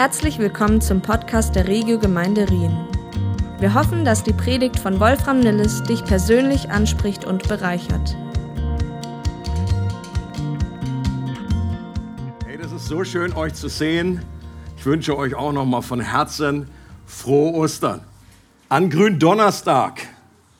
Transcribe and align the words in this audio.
Herzlich 0.00 0.38
willkommen 0.38 0.80
zum 0.80 1.02
Podcast 1.02 1.54
der 1.54 1.68
Regio 1.68 1.98
Gemeinde 1.98 2.48
Rien. 2.48 2.74
Wir 3.58 3.74
hoffen, 3.74 4.02
dass 4.02 4.22
die 4.22 4.32
Predigt 4.32 4.78
von 4.78 4.98
Wolfram 4.98 5.40
Nilles 5.40 5.82
dich 5.82 6.02
persönlich 6.02 6.70
anspricht 6.70 7.26
und 7.26 7.46
bereichert. 7.46 8.16
Hey, 12.46 12.56
das 12.56 12.72
ist 12.72 12.86
so 12.86 13.04
schön, 13.04 13.34
euch 13.34 13.52
zu 13.52 13.68
sehen. 13.68 14.22
Ich 14.78 14.86
wünsche 14.86 15.18
euch 15.18 15.34
auch 15.34 15.52
noch 15.52 15.66
mal 15.66 15.82
von 15.82 16.00
Herzen 16.00 16.66
frohe 17.04 17.52
Ostern. 17.52 18.00
An 18.70 18.88
Gründonnerstag, 18.88 20.00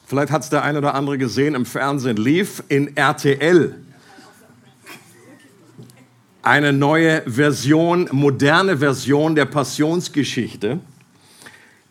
vielleicht 0.04 0.32
hat 0.32 0.42
es 0.42 0.50
der 0.50 0.64
eine 0.64 0.76
oder 0.76 0.94
andere 0.94 1.16
gesehen 1.16 1.54
im 1.54 1.64
Fernsehen, 1.64 2.18
lief 2.18 2.62
in 2.68 2.94
RTL 2.94 3.74
eine 6.42 6.72
neue 6.72 7.22
Version, 7.26 8.08
moderne 8.12 8.78
Version 8.78 9.34
der 9.34 9.44
Passionsgeschichte, 9.44 10.80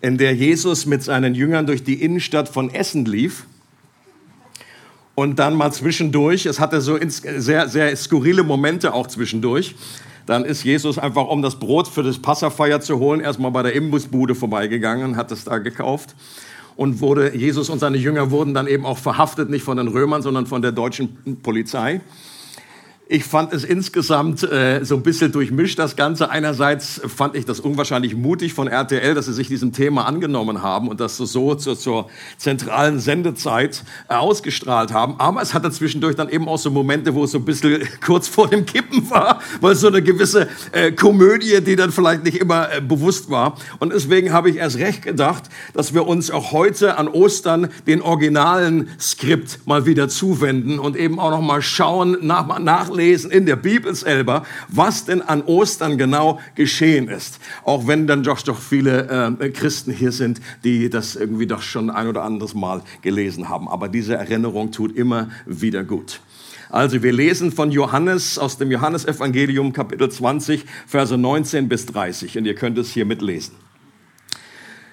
in 0.02 0.18
der 0.18 0.34
Jesus 0.34 0.86
mit 0.86 1.04
seinen 1.04 1.36
Jüngern 1.36 1.66
durch 1.66 1.84
die 1.84 2.02
Innenstadt 2.02 2.50
von 2.50 2.74
Essen 2.74 3.06
lief 3.06 3.46
und 5.16 5.38
dann 5.38 5.56
mal 5.56 5.72
zwischendurch, 5.72 6.46
es 6.46 6.60
hatte 6.60 6.82
so 6.82 6.98
sehr, 7.04 7.68
sehr 7.68 7.96
skurrile 7.96 8.44
Momente 8.44 8.94
auch 8.94 9.08
zwischendurch, 9.08 9.76
dann 10.26 10.46
ist 10.46 10.64
Jesus 10.64 10.98
einfach, 10.98 11.28
um 11.28 11.42
das 11.42 11.60
Brot 11.60 11.88
für 11.88 12.04
das 12.04 12.20
Passafeier 12.20 12.82
zu 12.82 13.00
holen, 13.00 13.20
erstmal 13.20 13.52
bei 13.52 13.64
der 13.64 13.74
Imbusbude 13.74 14.36
vorbeigegangen, 14.36 15.18
hat 15.18 15.32
es 15.32 15.44
da 15.44 15.58
gekauft 15.58 16.16
und 16.76 17.02
wurde, 17.02 17.36
Jesus 17.36 17.70
und 17.70 17.80
seine 17.80 17.98
Jünger 17.98 18.32
wurden 18.32 18.54
dann 18.54 18.68
eben 18.68 18.86
auch 18.86 18.98
verhaftet, 18.98 19.50
nicht 19.50 19.64
von 19.64 19.76
den 19.76 19.90
Römern, 19.90 20.22
sondern 20.22 20.46
von 20.46 20.62
der 20.62 20.72
deutschen 20.72 21.42
Polizei. 21.42 22.00
Ich 23.12 23.24
fand 23.24 23.54
es 23.54 23.64
insgesamt 23.64 24.44
äh, 24.44 24.86
so 24.86 24.96
ein 24.96 25.02
bisschen 25.02 25.32
durchmischt, 25.32 25.80
das 25.80 25.96
Ganze. 25.96 26.30
Einerseits 26.30 27.02
fand 27.08 27.36
ich 27.36 27.44
das 27.44 27.60
unwahrscheinlich 27.60 28.16
mutig 28.16 28.54
von 28.54 28.68
RTL, 28.68 29.16
dass 29.16 29.26
sie 29.26 29.34
sich 29.34 29.48
diesem 29.48 29.74
Thema 29.74 30.06
angenommen 30.06 30.62
haben 30.62 30.88
und 30.88 31.00
das 31.00 31.18
so 31.18 31.56
zur, 31.56 31.76
zur 31.76 32.08
zentralen 32.38 33.00
Sendezeit 33.00 33.84
äh, 34.10 34.14
ausgestrahlt 34.14 34.94
haben. 34.94 35.16
Aber 35.18 35.42
es 35.42 35.56
hatte 35.56 35.72
zwischendurch 35.72 36.18
dann 36.18 36.30
eben 36.30 36.48
auch 36.48 36.60
so 36.60 36.70
Momente, 36.70 37.16
wo 37.16 37.24
es 37.24 37.32
so 37.32 37.40
ein 37.40 37.46
bisschen 37.46 37.82
kurz 38.06 38.28
vor 38.28 38.48
dem 38.48 38.68
Kippen 38.68 39.10
war, 39.10 39.42
weil 39.60 39.74
so 39.74 39.88
eine 39.88 40.04
gewisse 40.04 40.48
äh, 40.72 40.92
Komödie, 40.92 41.62
die 41.62 41.76
dann 41.76 41.92
vielleicht 41.92 42.24
nicht 42.24 42.38
immer 42.38 42.72
äh, 42.72 42.80
bewusst 42.80 43.32
war. 43.32 43.58
Und 43.80 43.92
deswegen 43.92 44.34
habe 44.34 44.52
ich 44.52 44.58
erst 44.58 44.78
recht 44.78 45.02
gedacht, 45.02 45.46
dass 45.74 45.96
wir 45.96 46.06
uns 46.06 46.30
auch 46.30 46.52
heute 46.52 47.00
an 47.00 47.08
Ostern 47.08 47.70
den 47.88 48.04
originalen 48.04 48.88
Skript 49.00 49.66
mal 49.66 49.88
wieder 49.88 50.10
zuwenden 50.10 50.78
und 50.78 50.96
eben 50.96 51.20
auch 51.20 51.32
noch 51.32 51.42
mal 51.42 51.64
schauen, 51.64 52.16
nach, 52.22 52.60
nachlesen, 52.60 52.99
nachlesen 53.00 53.32
in 53.32 53.46
der 53.46 53.56
Bibel 53.56 53.96
selber, 53.96 54.46
was 54.68 55.06
denn 55.06 55.22
an 55.22 55.42
Ostern 55.44 55.98
genau 55.98 56.40
geschehen 56.56 57.08
ist. 57.08 57.40
Auch 57.64 57.88
wenn 57.88 58.08
dann 58.08 58.24
doch, 58.24 58.42
doch 58.42 58.60
viele 58.60 59.38
äh, 59.40 59.50
Christen 59.50 59.92
hier 59.92 60.12
sind, 60.12 60.42
die 60.64 60.90
das 60.90 61.16
irgendwie 61.16 61.48
doch 61.48 61.62
schon 61.62 61.90
ein 61.90 62.08
oder 62.08 62.24
anderes 62.24 62.54
Mal 62.54 62.82
gelesen 63.02 63.50
haben. 63.50 63.68
Aber 63.68 63.88
diese 63.88 64.16
Erinnerung 64.16 64.72
tut 64.72 64.96
immer 64.96 65.30
wieder 65.46 65.84
gut. 65.84 66.20
Also 66.70 67.02
wir 67.02 67.14
lesen 67.14 67.52
von 67.52 67.72
Johannes 67.72 68.38
aus 68.38 68.58
dem 68.58 68.70
Johannesevangelium 68.70 69.74
Kapitel 69.74 70.10
20, 70.10 70.66
Verse 70.86 71.18
19 71.18 71.68
bis 71.68 71.88
30 71.88 72.38
und 72.38 72.46
ihr 72.46 72.54
könnt 72.54 72.78
es 72.78 72.92
hier 72.92 73.06
mitlesen. 73.06 73.56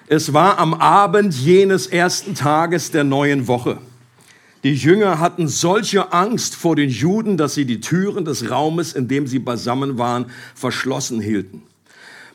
Es 0.07 0.33
war 0.33 0.57
am 0.57 0.73
Abend 0.73 1.33
jenes 1.35 1.85
ersten 1.85 2.33
Tages 2.33 2.91
der 2.91 3.03
neuen 3.03 3.47
Woche. 3.47 3.79
Die 4.63 4.73
Jünger 4.73 5.19
hatten 5.19 5.47
solche 5.47 6.11
Angst 6.13 6.55
vor 6.55 6.75
den 6.75 6.89
Juden, 6.89 7.37
dass 7.37 7.53
sie 7.53 7.65
die 7.65 7.79
Türen 7.79 8.25
des 8.25 8.49
Raumes, 8.49 8.93
in 8.93 9.07
dem 9.07 9.27
sie 9.27 9.39
beisammen 9.39 9.97
waren, 9.97 10.25
verschlossen 10.55 11.21
hielten. 11.21 11.63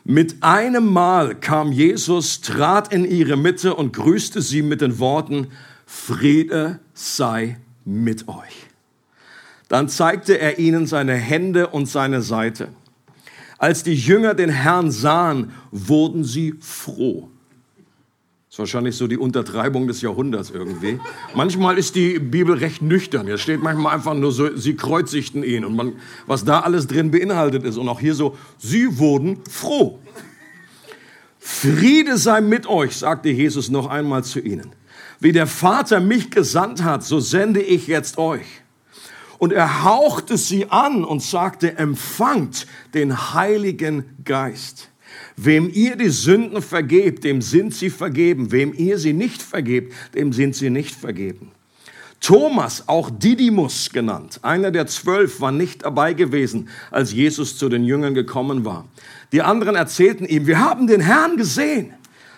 Mit 0.05 0.41
einem 0.41 0.85
Mal 0.85 1.35
kam 1.35 1.71
Jesus, 1.71 2.41
trat 2.41 2.93
in 2.93 3.05
ihre 3.05 3.37
Mitte 3.37 3.75
und 3.75 3.93
grüßte 3.93 4.41
sie 4.41 4.61
mit 4.61 4.81
den 4.81 4.99
Worten, 4.99 5.47
Friede 5.85 6.79
sei 6.93 7.57
mit 7.85 8.27
euch. 8.27 8.67
Dann 9.69 9.89
zeigte 9.89 10.37
er 10.39 10.59
ihnen 10.59 10.87
seine 10.87 11.13
Hände 11.13 11.67
und 11.67 11.87
seine 11.87 12.21
Seite. 12.21 12.69
Als 13.57 13.83
die 13.83 13.95
Jünger 13.95 14.33
den 14.33 14.49
Herrn 14.49 14.91
sahen, 14.91 15.53
wurden 15.71 16.23
sie 16.23 16.53
froh. 16.59 17.29
Ist 18.53 18.59
wahrscheinlich 18.59 18.95
so 18.95 19.07
die 19.07 19.17
Untertreibung 19.17 19.87
des 19.87 20.01
Jahrhunderts 20.03 20.51
irgendwie. 20.51 20.99
Manchmal 21.33 21.79
ist 21.79 21.95
die 21.95 22.19
Bibel 22.19 22.55
recht 22.55 22.83
nüchtern. 22.83 23.27
Es 23.27 23.41
steht 23.41 23.63
manchmal 23.63 23.95
einfach 23.95 24.13
nur 24.13 24.31
so, 24.31 24.55
sie 24.55 24.75
kreuzigten 24.75 25.43
ihn 25.43 25.65
und 25.65 25.75
man, 25.75 25.93
was 26.27 26.45
da 26.45 26.59
alles 26.59 26.85
drin 26.85 27.09
beinhaltet 27.09 27.63
ist. 27.63 27.77
Und 27.77 27.89
auch 27.89 27.99
hier 27.99 28.13
so, 28.13 28.37
sie 28.59 28.99
wurden 28.99 29.39
froh. 29.49 29.97
Friede 31.39 32.15
sei 32.19 32.41
mit 32.41 32.67
euch, 32.67 32.95
sagte 32.95 33.29
Jesus 33.29 33.71
noch 33.71 33.87
einmal 33.87 34.23
zu 34.23 34.39
ihnen. 34.39 34.75
Wie 35.19 35.31
der 35.31 35.47
Vater 35.47 35.99
mich 35.99 36.29
gesandt 36.29 36.83
hat, 36.83 37.03
so 37.03 37.19
sende 37.19 37.59
ich 37.59 37.87
jetzt 37.87 38.19
euch. 38.19 38.45
Und 39.39 39.51
er 39.51 39.83
hauchte 39.83 40.37
sie 40.37 40.69
an 40.69 41.03
und 41.03 41.23
sagte, 41.23 41.79
empfangt 41.79 42.67
den 42.93 43.33
Heiligen 43.33 44.05
Geist. 44.23 44.91
Wem 45.35 45.69
ihr 45.73 45.95
die 45.95 46.09
Sünden 46.09 46.61
vergebt, 46.61 47.23
dem 47.23 47.41
sind 47.41 47.73
sie 47.73 47.89
vergeben. 47.89 48.51
Wem 48.51 48.73
ihr 48.73 48.97
sie 48.97 49.13
nicht 49.13 49.41
vergebt, 49.41 49.93
dem 50.13 50.33
sind 50.33 50.55
sie 50.55 50.69
nicht 50.69 50.95
vergeben. 50.95 51.51
Thomas, 52.23 52.87
auch 52.87 53.09
Didymus 53.09 53.89
genannt, 53.91 54.39
einer 54.43 54.71
der 54.71 54.87
zwölf, 54.87 55.41
war 55.41 55.51
nicht 55.51 55.83
dabei 55.83 56.13
gewesen, 56.13 56.69
als 56.89 57.11
Jesus 57.11 57.57
zu 57.57 57.67
den 57.67 57.83
Jüngern 57.83 58.13
gekommen 58.13 58.63
war. 58.63 58.87
Die 59.33 59.41
anderen 59.41 59.75
erzählten 59.75 60.23
ihm, 60.23 60.47
wir 60.47 60.59
haben 60.59 60.87
den 60.87 61.01
Herrn 61.01 61.35
gesehen. 61.35 61.93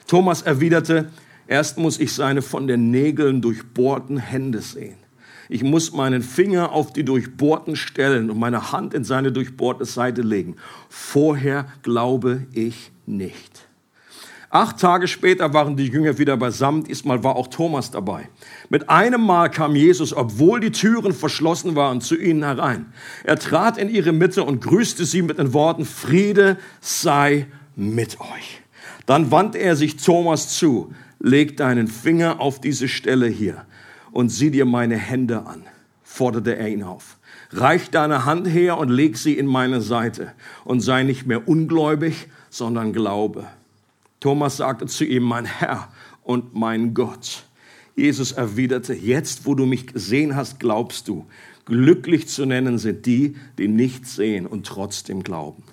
Thomas 0.08 0.42
erwiderte, 0.42 1.12
erst 1.46 1.78
muss 1.78 2.00
ich 2.00 2.14
seine 2.14 2.42
von 2.42 2.66
den 2.66 2.90
Nägeln 2.90 3.44
durchbohrten 3.44 4.18
Hände 4.18 4.62
sehen. 4.62 5.05
Ich 5.50 5.64
muss 5.64 5.94
meinen 5.94 6.22
Finger 6.22 6.72
auf 6.72 6.92
die 6.94 7.04
durchbohrten 7.04 7.76
Stellen 7.76 8.30
und 8.30 8.40
meine 8.40 8.72
Hand 8.72 8.94
in 8.94 9.04
seine 9.04 9.32
durchbohrte 9.32 9.86
Seite 9.86 10.22
legen. 10.22 10.56
Vorher 10.90 11.68
glaube 11.84 12.48
ich 12.54 12.92
nicht. 13.06 13.68
Acht 14.50 14.80
Tage 14.80 15.08
später 15.08 15.54
waren 15.54 15.76
die 15.76 15.88
Jünger 15.88 16.18
wieder 16.18 16.38
beisammen. 16.38 16.86
Diesmal 16.86 17.24
war 17.24 17.36
auch 17.36 17.48
Thomas 17.48 17.92
dabei. 17.92 18.30
Mit 18.70 18.90
einem 18.90 19.22
Mal 19.22 19.50
kam 19.50 19.76
Jesus, 19.76 20.16
obwohl 20.16 20.62
die 20.62 20.72
Türen 20.72 21.14
verschlossen 21.14 21.76
waren, 21.76 22.00
zu 22.00 22.16
ihnen 22.16 22.44
herein. 22.44 22.86
Er 23.24 23.38
trat 23.38 23.78
in 23.78 23.90
ihre 23.90 24.14
Mitte 24.14 24.44
und 24.44 24.64
grüßte 24.64 25.06
sie 25.06 25.22
mit 25.22 25.40
den 25.40 25.54
Worten, 25.54 25.84
Friede 25.84 26.58
sei 26.80 27.48
mit 27.76 28.20
euch. 28.22 28.62
Dann 29.06 29.30
wandte 29.30 29.58
er 29.58 29.76
sich 29.76 29.98
Thomas 29.98 30.58
zu, 30.58 30.94
leg 31.20 31.58
deinen 31.58 31.88
Finger 31.88 32.40
auf 32.40 32.62
diese 32.62 32.88
Stelle 32.88 33.28
hier 33.28 33.66
und 34.16 34.30
sieh 34.30 34.50
dir 34.50 34.64
meine 34.64 34.96
Hände 34.96 35.46
an, 35.46 35.64
forderte 36.02 36.56
er 36.56 36.70
ihn 36.70 36.84
auf. 36.84 37.18
Reich 37.52 37.90
deine 37.90 38.24
Hand 38.24 38.48
her 38.48 38.78
und 38.78 38.88
leg 38.88 39.18
sie 39.18 39.34
in 39.38 39.46
meine 39.46 39.82
Seite 39.82 40.32
und 40.64 40.80
sei 40.80 41.04
nicht 41.04 41.26
mehr 41.26 41.50
ungläubig, 41.50 42.30
sondern 42.50 42.94
glaube. 42.94 43.46
Thomas 44.22 44.56
sagte 44.56 44.86
zu 44.86 45.04
ihm, 45.04 45.24
mein 45.24 45.44
Herr 45.44 45.90
und 46.24 46.56
mein 46.56 46.94
Gott. 46.94 47.44
Jesus 47.98 48.32
erwiderte, 48.32 48.94
jetzt 48.94 49.46
wo 49.46 49.54
du 49.54 49.66
mich 49.66 49.88
gesehen 49.88 50.38
hast, 50.38 50.62
glaubst 50.62 51.10
du. 51.10 51.26
Glücklich 51.66 52.30
zu 52.30 52.46
nennen 52.46 52.78
sind 52.78 53.06
die, 53.06 53.36
die 53.58 53.68
nicht 53.68 54.08
sehen 54.08 54.48
und 54.48 54.66
trotzdem 54.66 55.24
glauben. 55.24 55.64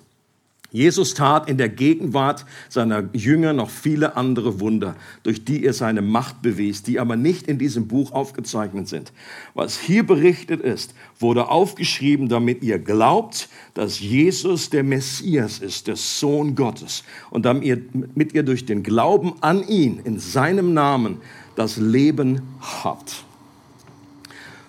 Jesus 0.73 1.13
tat 1.13 1.47
in 1.47 1.59
der 1.59 1.69
Gegenwart 1.69 2.47
seiner 2.67 3.07
Jünger 3.13 3.53
noch 3.53 3.69
viele 3.69 4.17
andere 4.17 4.59
Wunder, 4.59 4.95
durch 5.21 5.45
die 5.45 5.63
er 5.63 5.73
seine 5.73 6.01
Macht 6.01 6.41
bewies, 6.41 6.81
die 6.81 6.99
aber 6.99 7.15
nicht 7.15 7.47
in 7.47 7.59
diesem 7.59 7.87
Buch 7.87 8.11
aufgezeichnet 8.11 8.89
sind. 8.89 9.13
Was 9.53 9.79
hier 9.79 10.03
berichtet 10.03 10.61
ist, 10.61 10.95
wurde 11.19 11.49
aufgeschrieben, 11.49 12.27
damit 12.27 12.63
ihr 12.63 12.79
glaubt, 12.79 13.49
dass 13.75 13.99
Jesus 13.99 14.71
der 14.71 14.83
Messias 14.83 15.59
ist, 15.59 15.85
der 15.85 15.95
Sohn 15.95 16.55
Gottes, 16.55 17.03
und 17.29 17.45
damit 17.45 18.33
ihr 18.33 18.43
durch 18.43 18.65
den 18.65 18.81
Glauben 18.81 19.35
an 19.41 19.67
ihn 19.67 19.99
in 20.03 20.17
seinem 20.17 20.73
Namen 20.73 21.17
das 21.55 21.77
Leben 21.77 22.41
habt. 22.59 23.25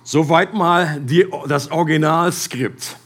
Soweit 0.02 0.52
mal 0.52 1.00
die, 1.00 1.26
das 1.48 1.70
Originalskript, 1.70 2.98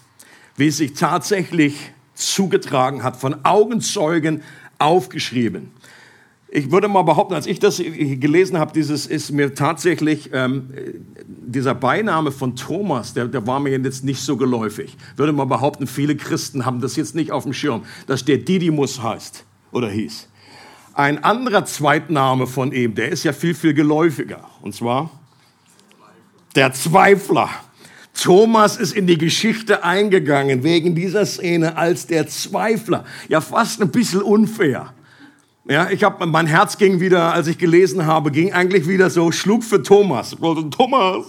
wie 0.56 0.72
sich 0.72 0.94
tatsächlich 0.94 1.92
zugetragen 2.18 3.02
hat, 3.02 3.16
von 3.16 3.44
Augenzeugen 3.44 4.42
aufgeschrieben. 4.78 5.70
Ich 6.50 6.70
würde 6.70 6.88
mal 6.88 7.02
behaupten, 7.02 7.34
als 7.34 7.46
ich 7.46 7.58
das 7.58 7.76
gelesen 7.76 8.58
habe, 8.58 8.72
dieses 8.72 9.06
ist 9.06 9.32
mir 9.32 9.54
tatsächlich 9.54 10.30
ähm, 10.32 10.70
dieser 11.26 11.74
Beiname 11.74 12.32
von 12.32 12.56
Thomas, 12.56 13.12
der, 13.12 13.26
der 13.26 13.46
war 13.46 13.60
mir 13.60 13.78
jetzt 13.78 14.02
nicht 14.02 14.20
so 14.22 14.38
geläufig. 14.38 14.96
Würde 15.16 15.32
mal 15.32 15.44
behaupten, 15.44 15.86
viele 15.86 16.16
Christen 16.16 16.64
haben 16.64 16.80
das 16.80 16.96
jetzt 16.96 17.14
nicht 17.14 17.32
auf 17.32 17.44
dem 17.44 17.52
Schirm, 17.52 17.84
dass 18.06 18.24
der 18.24 18.38
Didymus 18.38 19.02
heißt 19.02 19.44
oder 19.72 19.90
hieß. 19.90 20.28
Ein 20.94 21.22
anderer 21.22 21.66
Zweitname 21.66 22.46
von 22.46 22.72
ihm, 22.72 22.94
der 22.94 23.10
ist 23.10 23.24
ja 23.24 23.34
viel 23.34 23.54
viel 23.54 23.74
geläufiger, 23.74 24.48
und 24.62 24.74
zwar 24.74 25.10
der 26.54 26.72
Zweifler. 26.72 27.50
Thomas 28.20 28.76
ist 28.76 28.96
in 28.96 29.06
die 29.06 29.16
Geschichte 29.16 29.84
eingegangen 29.84 30.64
wegen 30.64 30.94
dieser 30.94 31.24
Szene 31.24 31.76
als 31.76 32.06
der 32.06 32.26
Zweifler. 32.26 33.04
Ja, 33.28 33.40
fast 33.40 33.80
ein 33.80 33.90
bisschen 33.90 34.22
unfair. 34.22 34.92
Ja, 35.68 35.88
ich 35.90 36.02
habe 36.02 36.26
mein 36.26 36.46
Herz 36.46 36.78
ging 36.78 36.98
wieder, 36.98 37.32
als 37.32 37.46
ich 37.46 37.58
gelesen 37.58 38.06
habe, 38.06 38.32
ging 38.32 38.52
eigentlich 38.52 38.88
wieder 38.88 39.10
so, 39.10 39.30
schlug 39.30 39.62
für 39.62 39.82
Thomas. 39.82 40.34
Thomas. 40.76 41.26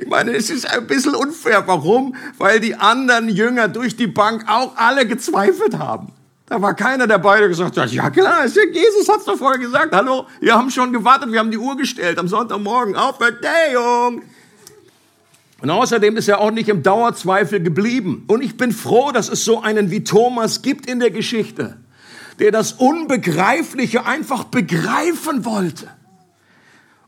Ich 0.00 0.08
meine, 0.08 0.32
es 0.32 0.48
ist 0.48 0.70
ein 0.70 0.86
bisschen 0.86 1.14
unfair. 1.14 1.62
Warum? 1.66 2.14
Weil 2.38 2.60
die 2.60 2.74
anderen 2.74 3.28
Jünger 3.28 3.68
durch 3.68 3.96
die 3.96 4.06
Bank 4.06 4.44
auch 4.48 4.76
alle 4.76 5.06
gezweifelt 5.06 5.78
haben. 5.78 6.12
Da 6.46 6.60
war 6.62 6.74
keiner 6.74 7.06
dabei, 7.06 7.38
der 7.38 7.48
gesagt 7.48 7.76
hat, 7.76 7.90
ja 7.92 8.08
klar, 8.10 8.46
Jesus 8.46 9.08
hat's 9.08 9.24
doch 9.24 9.36
vorher 9.36 9.58
gesagt. 9.58 9.94
Hallo, 9.94 10.26
wir 10.40 10.54
haben 10.54 10.70
schon 10.70 10.92
gewartet, 10.92 11.30
wir 11.32 11.38
haben 11.38 11.50
die 11.50 11.58
Uhr 11.58 11.76
gestellt 11.76 12.18
am 12.18 12.28
Sonntagmorgen. 12.28 12.96
Auferstehung. 12.96 14.22
Und 15.62 15.70
außerdem 15.70 16.16
ist 16.16 16.28
er 16.28 16.40
auch 16.40 16.50
nicht 16.50 16.68
im 16.68 16.82
Dauerzweifel 16.82 17.60
geblieben. 17.60 18.24
Und 18.26 18.42
ich 18.42 18.56
bin 18.56 18.72
froh, 18.72 19.12
dass 19.12 19.28
es 19.28 19.44
so 19.44 19.62
einen 19.62 19.90
wie 19.90 20.04
Thomas 20.04 20.60
gibt 20.60 20.86
in 20.86 21.00
der 21.00 21.10
Geschichte 21.10 21.78
der 22.38 22.50
das 22.50 22.72
Unbegreifliche 22.72 24.04
einfach 24.04 24.44
begreifen 24.44 25.44
wollte. 25.44 25.88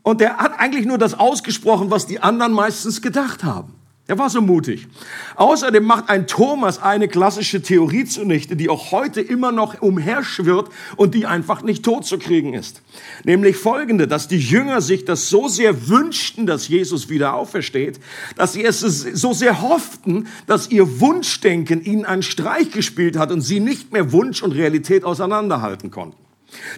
Und 0.01 0.21
der 0.21 0.37
hat 0.37 0.59
eigentlich 0.59 0.85
nur 0.85 0.97
das 0.97 1.13
ausgesprochen, 1.13 1.91
was 1.91 2.05
die 2.07 2.21
anderen 2.21 2.53
meistens 2.53 3.01
gedacht 3.01 3.43
haben. 3.43 3.74
Er 4.07 4.19
war 4.19 4.29
so 4.29 4.39
mutig. 4.39 4.87
Außerdem 5.35 5.83
macht 5.83 6.09
ein 6.09 6.27
Thomas 6.27 6.77
eine 6.79 7.07
klassische 7.07 7.63
Theorie 7.63 8.05
zunichte, 8.05 8.55
die 8.55 8.69
auch 8.69 8.91
heute 8.91 9.19
immer 9.19 9.51
noch 9.51 9.81
umherschwirrt 9.81 10.69
und 10.95 11.15
die 11.15 11.25
einfach 11.25 11.63
nicht 11.63 11.83
tot 11.83 12.05
zu 12.05 12.19
kriegen 12.19 12.53
ist. 12.53 12.83
Nämlich 13.23 13.57
folgende, 13.57 14.07
dass 14.07 14.27
die 14.27 14.37
Jünger 14.37 14.81
sich 14.81 15.05
das 15.05 15.29
so 15.29 15.47
sehr 15.47 15.87
wünschten, 15.87 16.45
dass 16.45 16.67
Jesus 16.67 17.09
wieder 17.09 17.33
aufersteht, 17.33 17.99
dass 18.35 18.53
sie 18.53 18.63
es 18.63 18.79
so 18.81 19.33
sehr 19.33 19.63
hofften, 19.63 20.27
dass 20.45 20.69
ihr 20.69 20.99
Wunschdenken 20.99 21.83
ihnen 21.83 22.05
einen 22.05 22.21
Streich 22.21 22.69
gespielt 22.69 23.17
hat 23.17 23.31
und 23.31 23.41
sie 23.41 23.59
nicht 23.59 23.91
mehr 23.91 24.11
Wunsch 24.11 24.43
und 24.43 24.51
Realität 24.51 25.03
auseinanderhalten 25.03 25.89
konnten. 25.89 26.17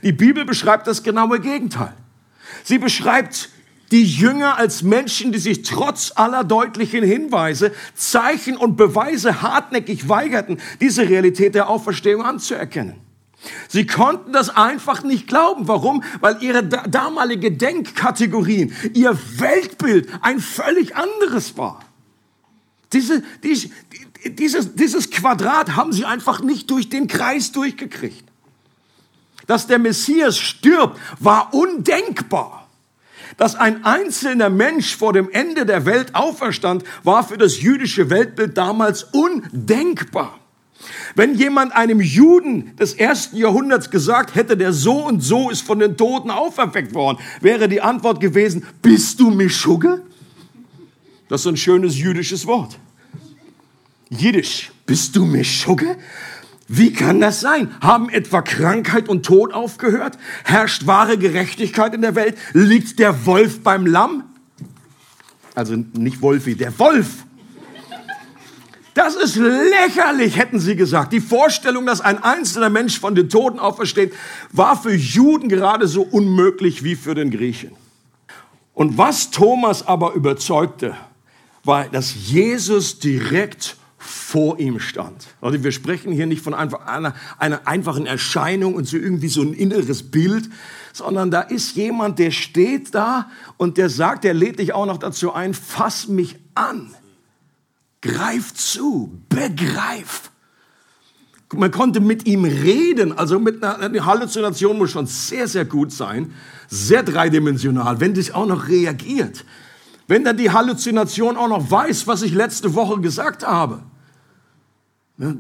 Die 0.01 0.13
Bibel 0.13 0.45
beschreibt 0.45 0.88
das 0.88 1.03
genaue 1.03 1.41
Gegenteil. 1.41 1.94
Sie 2.63 2.77
beschreibt 2.77 3.50
die 3.92 4.04
Jünger 4.04 4.57
als 4.57 4.84
Menschen, 4.84 5.31
die 5.31 5.39
sich 5.39 5.62
trotz 5.62 6.12
aller 6.16 6.44
deutlichen 6.44 7.04
Hinweise, 7.04 7.72
Zeichen 7.95 8.57
und 8.57 8.75
Beweise 8.75 9.42
hartnäckig 9.42 10.10
weigerten, 10.10 10.60
diese 10.81 11.07
Realität 11.07 11.56
der 11.56 11.69
Auferstehung 11.69 12.24
anzuerkennen. 12.24 12.95
Sie 13.68 13.86
konnten 13.86 14.34
das 14.34 14.50
einfach 14.50 15.04
nicht 15.04 15.28
glauben. 15.28 15.68
Warum? 15.68 16.04
Weil 16.19 16.42
ihre 16.42 16.63
damalige 16.63 17.51
Denkkategorien, 17.51 18.74
ihr 18.94 19.18
Weltbild 19.38 20.10
ein 20.22 20.39
völlig 20.39 20.95
anderes 20.95 21.57
war. 21.57 21.80
Diese, 22.94 23.24
die, 23.44 23.72
dieses, 24.31 24.75
dieses 24.75 25.12
Quadrat 25.12 25.75
haben 25.75 25.94
sie 25.94 26.06
einfach 26.06 26.42
nicht 26.42 26.69
durch 26.72 26.89
den 26.89 27.07
Kreis 27.07 27.51
durchgekriegt. 27.51 28.24
Dass 29.45 29.68
der 29.68 29.80
Messias 29.80 30.38
stirbt, 30.38 31.00
war 31.19 31.54
undenkbar. 31.54 32.67
Dass 33.35 33.56
ein 33.56 33.83
einzelner 33.83 34.50
Mensch 34.50 34.95
vor 34.95 35.13
dem 35.13 35.29
Ende 35.29 35.65
der 35.65 35.85
Welt 35.85 36.15
auferstand, 36.15 36.83
war 37.03 37.27
für 37.27 37.38
das 37.38 37.62
jüdische 37.62 38.09
Weltbild 38.09 38.57
damals 38.57 39.03
undenkbar. 39.03 40.39
Wenn 41.15 41.35
jemand 41.35 41.74
einem 41.74 42.00
Juden 42.00 42.75
des 42.77 42.94
ersten 42.94 43.38
Jahrhunderts 43.38 43.89
gesagt 43.89 44.35
hätte, 44.35 44.56
der 44.56 44.74
so 44.74 45.06
und 45.06 45.21
so 45.21 45.50
ist 45.50 45.62
von 45.62 45.79
den 45.79 45.97
Toten 45.97 46.29
auferweckt 46.29 46.94
worden, 46.94 47.18
wäre 47.41 47.68
die 47.68 47.81
Antwort 47.81 48.19
gewesen, 48.19 48.65
bist 48.81 49.19
du 49.19 49.31
Mischugge? 49.31 50.03
Das 51.27 51.41
ist 51.41 51.47
ein 51.47 51.57
schönes 51.57 51.97
jüdisches 51.97 52.45
Wort. 52.45 52.79
Jiddisch, 54.09 54.71
bist 54.85 55.15
du 55.15 55.25
Mischugge? 55.25 55.97
Wie 56.68 56.92
kann 56.92 57.22
das 57.22 57.40
sein? 57.40 57.74
Haben 57.81 58.10
etwa 58.10 58.42
Krankheit 58.42 59.08
und 59.08 59.25
Tod 59.25 59.54
aufgehört? 59.54 60.18
Herrscht 60.44 60.86
wahre 60.86 61.18
Gerechtigkeit 61.18 61.94
in 61.94 62.02
der 62.02 62.16
Welt? 62.16 62.38
Liegt 62.54 63.00
der 63.00 63.25
Wolf 63.25 63.64
beim 63.64 63.86
Lamm? 63.86 64.24
Also 65.56 65.75
nicht 65.75 66.22
Wolfi, 66.22 66.56
der 66.56 66.78
Wolf. 66.78 67.25
Das 68.94 69.16
ist 69.16 69.36
lächerlich, 69.36 70.38
hätten 70.38 70.60
sie 70.60 70.75
gesagt. 70.75 71.14
Die 71.14 71.22
Vorstellung, 71.22 71.86
dass 71.86 72.02
ein 72.02 72.24
einzelner 72.24 72.70
Mensch 72.70 73.00
von 73.00 73.16
den 73.16 73.30
Toten 73.30 73.60
aufersteht, 73.60 74.13
war 74.52 74.81
für 74.81 74.94
Juden 74.94 75.50
gerade 75.50 75.88
so 75.88 76.02
unmöglich 76.02 76.84
wie 76.84 76.96
für 76.96 77.16
den 77.16 77.31
Griechen. 77.31 77.72
Und 78.74 78.98
was 78.98 79.31
Thomas 79.31 79.88
aber 79.88 80.13
überzeugte, 80.13 80.96
war, 81.63 81.86
dass 81.86 82.13
Jesus 82.28 83.00
direkt 83.00 83.78
vor 83.98 84.60
ihm 84.60 84.80
stand. 84.80 85.28
Also 85.42 85.64
wir 85.64 85.72
sprechen 85.72 86.12
hier 86.12 86.28
nicht 86.28 86.44
von 86.44 86.54
einer, 86.54 87.16
einer 87.40 87.68
einfachen 87.68 88.06
Erscheinung 88.06 88.76
und 88.76 88.86
so 88.86 88.96
irgendwie 88.98 89.28
so 89.28 89.42
ein 89.42 89.54
inneres 89.54 90.12
Bild, 90.12 90.50
sondern 90.94 91.32
da 91.32 91.42
ist 91.42 91.76
jemand, 91.76 92.20
der 92.20 92.32
steht 92.32 92.94
da 92.94 93.30
und 93.58 93.78
der 93.78 93.90
sagt, 93.90 94.24
der 94.24 94.34
lädt 94.34 94.60
dich 94.60 94.74
auch 94.74 94.86
noch 94.86 94.98
dazu 94.98 95.34
ein, 95.34 95.54
fass 95.54 96.08
mich 96.08 96.38
an, 96.54 96.94
greif 98.02 98.54
zu, 98.54 99.20
begreif. 99.30 100.32
Man 101.54 101.72
konnte 101.72 102.00
mit 102.00 102.28
ihm 102.28 102.44
reden, 102.44 103.18
also 103.18 103.40
mit 103.40 103.64
einer 103.64 103.80
eine 103.80 104.06
Halluzination 104.06 104.78
muss 104.78 104.92
schon 104.92 105.08
sehr, 105.08 105.48
sehr 105.48 105.66
gut 105.66 105.92
sein, 105.92 106.34
sehr 106.68 107.04
dreidimensional, 107.04 108.00
wenn 108.00 108.14
das 108.14 108.32
auch 108.32 108.46
noch 108.46 108.68
reagiert. 108.68 109.46
Wenn 110.07 110.24
dann 110.24 110.38
die 110.38 110.51
Halluzination 110.51 111.36
auch 111.38 111.50
noch 111.50 111.69
weiß, 111.69 112.07
was 112.07 112.21
ich 112.21 112.33
letzte 112.33 112.74
Woche 112.74 113.01
gesagt 113.01 113.45
habe. 113.45 113.83
Ne? 115.18 115.38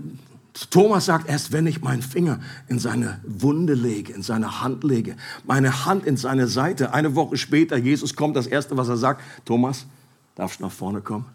Thomas 0.69 1.05
sagt, 1.05 1.29
erst 1.29 1.51
wenn 1.51 1.67
ich 1.67 1.81
meinen 1.81 2.01
Finger 2.01 2.39
in 2.67 2.79
seine 2.79 3.19
Wunde 3.23 3.75
lege, 3.75 4.11
in 4.11 4.23
seine 4.23 4.61
Hand 4.61 4.83
lege, 4.83 5.15
meine 5.45 5.85
Hand 5.85 6.05
in 6.05 6.17
seine 6.17 6.47
Seite. 6.47 6.93
Eine 6.93 7.15
Woche 7.15 7.37
später, 7.37 7.77
Jesus 7.77 8.15
kommt, 8.15 8.35
das 8.35 8.47
Erste, 8.47 8.75
was 8.75 8.89
er 8.89 8.97
sagt, 8.97 9.21
Thomas, 9.45 9.85
darfst 10.35 10.59
du 10.59 10.63
nach 10.63 10.71
vorne 10.71 11.01
kommen? 11.01 11.25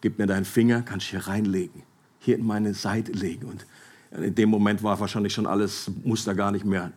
Gib 0.00 0.18
mir 0.18 0.26
deinen 0.26 0.46
Finger, 0.46 0.82
kannst 0.82 1.06
du 1.06 1.10
hier 1.12 1.26
reinlegen, 1.28 1.82
hier 2.18 2.36
in 2.36 2.46
meine 2.46 2.72
Seite 2.74 3.12
legen. 3.12 3.46
Und 3.46 3.66
in 4.24 4.34
dem 4.34 4.48
Moment 4.48 4.82
war 4.82 4.98
wahrscheinlich 4.98 5.34
schon 5.34 5.46
alles, 5.46 5.90
musste 6.02 6.34
gar 6.34 6.50
nicht 6.50 6.64
mehr. 6.64 6.92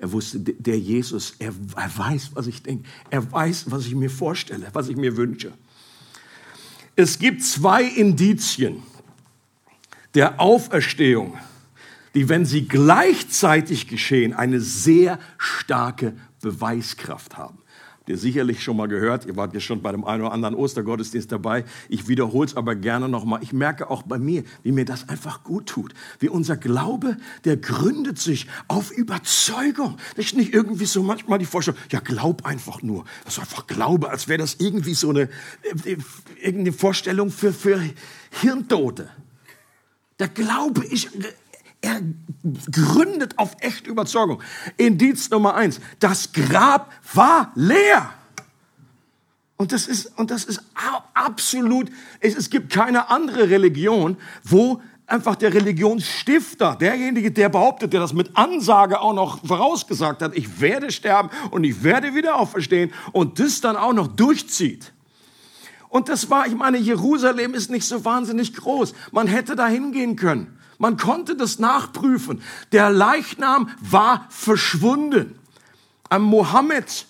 Er 0.00 0.12
wusste, 0.12 0.40
der 0.40 0.78
Jesus, 0.78 1.34
er, 1.38 1.52
er 1.76 1.98
weiß, 1.98 2.30
was 2.32 2.46
ich 2.46 2.62
denke. 2.62 2.88
Er 3.10 3.30
weiß, 3.30 3.70
was 3.70 3.86
ich 3.86 3.94
mir 3.94 4.08
vorstelle, 4.08 4.68
was 4.72 4.88
ich 4.88 4.96
mir 4.96 5.14
wünsche. 5.18 5.52
Es 6.96 7.18
gibt 7.18 7.44
zwei 7.44 7.84
Indizien 7.84 8.82
der 10.14 10.40
Auferstehung, 10.40 11.38
die, 12.14 12.30
wenn 12.30 12.46
sie 12.46 12.66
gleichzeitig 12.66 13.88
geschehen, 13.88 14.32
eine 14.32 14.60
sehr 14.60 15.18
starke 15.36 16.16
Beweiskraft 16.40 17.36
haben. 17.36 17.58
Ihr 18.10 18.18
sicherlich 18.18 18.60
schon 18.60 18.76
mal 18.76 18.88
gehört, 18.88 19.24
ihr 19.24 19.36
wart 19.36 19.54
ja 19.54 19.60
schon 19.60 19.82
bei 19.82 19.92
dem 19.92 20.04
einen 20.04 20.22
oder 20.22 20.32
anderen 20.32 20.56
Ostergottesdienst 20.56 21.30
dabei. 21.30 21.64
Ich 21.88 22.08
wiederhole 22.08 22.48
es 22.48 22.56
aber 22.56 22.74
gerne 22.74 23.08
nochmal. 23.08 23.40
Ich 23.40 23.52
merke 23.52 23.88
auch 23.88 24.02
bei 24.02 24.18
mir, 24.18 24.42
wie 24.64 24.72
mir 24.72 24.84
das 24.84 25.08
einfach 25.08 25.44
gut 25.44 25.66
tut. 25.66 25.94
Wie 26.18 26.28
unser 26.28 26.56
Glaube, 26.56 27.16
der 27.44 27.56
gründet 27.56 28.18
sich 28.18 28.48
auf 28.66 28.90
Überzeugung. 28.90 29.96
Ist 30.16 30.34
nicht 30.34 30.52
irgendwie 30.52 30.86
so 30.86 31.04
manchmal 31.04 31.38
die 31.38 31.44
Vorstellung, 31.46 31.78
ja, 31.92 32.00
glaub 32.00 32.44
einfach 32.44 32.82
nur. 32.82 33.04
Das 33.24 33.34
ist 33.34 33.38
einfach 33.38 33.68
Glaube, 33.68 34.10
als 34.10 34.26
wäre 34.26 34.40
das 34.40 34.56
irgendwie 34.58 34.94
so 34.94 35.10
eine, 35.10 35.28
äh, 35.84 35.96
irgendeine 36.42 36.72
Vorstellung 36.72 37.30
für, 37.30 37.52
für 37.52 37.80
Hirntote. 38.40 39.08
Der 40.18 40.26
Glaube 40.26 40.84
ist, 40.84 41.10
er 41.90 42.00
gründet 42.70 43.38
auf 43.38 43.56
echte 43.60 43.90
Überzeugung. 43.90 44.42
Indiz 44.76 45.30
Nummer 45.30 45.54
eins, 45.54 45.80
das 45.98 46.32
Grab 46.32 46.92
war 47.12 47.52
leer. 47.54 48.10
Und 49.56 49.72
das 49.72 49.86
ist, 49.86 50.18
und 50.18 50.30
das 50.30 50.44
ist 50.44 50.62
absolut, 51.12 51.90
es, 52.20 52.34
es 52.34 52.48
gibt 52.48 52.72
keine 52.72 53.10
andere 53.10 53.50
Religion, 53.50 54.16
wo 54.42 54.80
einfach 55.06 55.36
der 55.36 55.52
Religionsstifter, 55.52 56.76
derjenige, 56.76 57.30
der 57.30 57.48
behauptet, 57.48 57.92
der 57.92 58.00
das 58.00 58.12
mit 58.12 58.36
Ansage 58.36 59.00
auch 59.00 59.12
noch 59.12 59.44
vorausgesagt 59.44 60.22
hat, 60.22 60.36
ich 60.36 60.60
werde 60.60 60.90
sterben 60.90 61.30
und 61.50 61.64
ich 61.64 61.82
werde 61.82 62.14
wieder 62.14 62.36
auferstehen 62.36 62.92
und 63.12 63.38
das 63.38 63.60
dann 63.60 63.76
auch 63.76 63.92
noch 63.92 64.06
durchzieht. 64.06 64.92
Und 65.88 66.08
das 66.08 66.30
war, 66.30 66.46
ich 66.46 66.54
meine, 66.54 66.78
Jerusalem 66.78 67.52
ist 67.52 67.68
nicht 67.68 67.84
so 67.84 68.04
wahnsinnig 68.04 68.54
groß. 68.54 68.94
Man 69.10 69.26
hätte 69.26 69.56
da 69.56 69.66
hingehen 69.66 70.14
können. 70.14 70.56
Man 70.80 70.96
konnte 70.96 71.36
das 71.36 71.58
nachprüfen. 71.58 72.40
Der 72.72 72.88
Leichnam 72.88 73.68
war 73.82 74.24
verschwunden. 74.30 75.38
Am 76.08 76.22
Mohammed, 76.22 77.04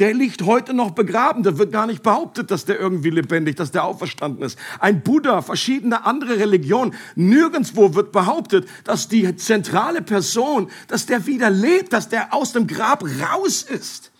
der 0.00 0.12
liegt 0.12 0.42
heute 0.42 0.74
noch 0.74 0.90
begraben. 0.90 1.44
Da 1.44 1.56
wird 1.56 1.70
gar 1.70 1.86
nicht 1.86 2.02
behauptet, 2.02 2.50
dass 2.50 2.64
der 2.64 2.80
irgendwie 2.80 3.10
lebendig, 3.10 3.54
dass 3.54 3.70
der 3.70 3.84
auferstanden 3.84 4.44
ist. 4.44 4.58
Ein 4.80 5.02
Buddha, 5.02 5.40
verschiedene 5.40 6.04
andere 6.04 6.36
Religionen. 6.40 6.94
Nirgendwo 7.14 7.94
wird 7.94 8.10
behauptet, 8.10 8.68
dass 8.82 9.06
die 9.06 9.36
zentrale 9.36 10.02
Person, 10.02 10.68
dass 10.88 11.06
der 11.06 11.24
wieder 11.24 11.48
lebt, 11.48 11.92
dass 11.92 12.08
der 12.08 12.34
aus 12.34 12.52
dem 12.52 12.66
Grab 12.66 13.04
raus 13.04 13.62
ist. 13.62 14.11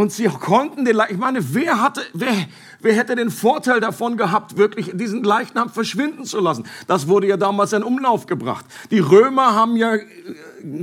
Und 0.00 0.12
sie 0.12 0.24
konnten 0.28 0.86
den 0.86 0.96
Leichnam, 0.96 1.14
ich 1.14 1.20
meine, 1.20 1.54
wer 1.54 1.78
hatte, 1.78 2.00
wer, 2.14 2.32
wer 2.80 2.94
hätte 2.94 3.16
den 3.16 3.28
Vorteil 3.28 3.80
davon 3.80 4.16
gehabt, 4.16 4.56
wirklich 4.56 4.92
diesen 4.94 5.22
Leichnam 5.22 5.68
verschwinden 5.68 6.24
zu 6.24 6.40
lassen? 6.40 6.64
Das 6.86 7.06
wurde 7.06 7.26
ja 7.26 7.36
damals 7.36 7.74
in 7.74 7.82
Umlauf 7.82 8.24
gebracht. 8.24 8.64
Die 8.90 9.00
Römer 9.00 9.54
haben 9.54 9.76
ja 9.76 9.96
äh, 9.96 10.06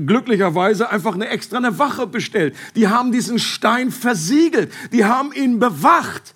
glücklicherweise 0.05 0.91
einfach 0.91 1.15
eine 1.15 1.29
extra 1.29 1.57
eine 1.57 1.79
Wache 1.79 2.05
bestellt. 2.05 2.55
Die 2.75 2.89
haben 2.89 3.11
diesen 3.11 3.39
Stein 3.39 3.89
versiegelt. 3.89 4.71
Die 4.91 5.03
haben 5.03 5.33
ihn 5.33 5.57
bewacht. 5.57 6.35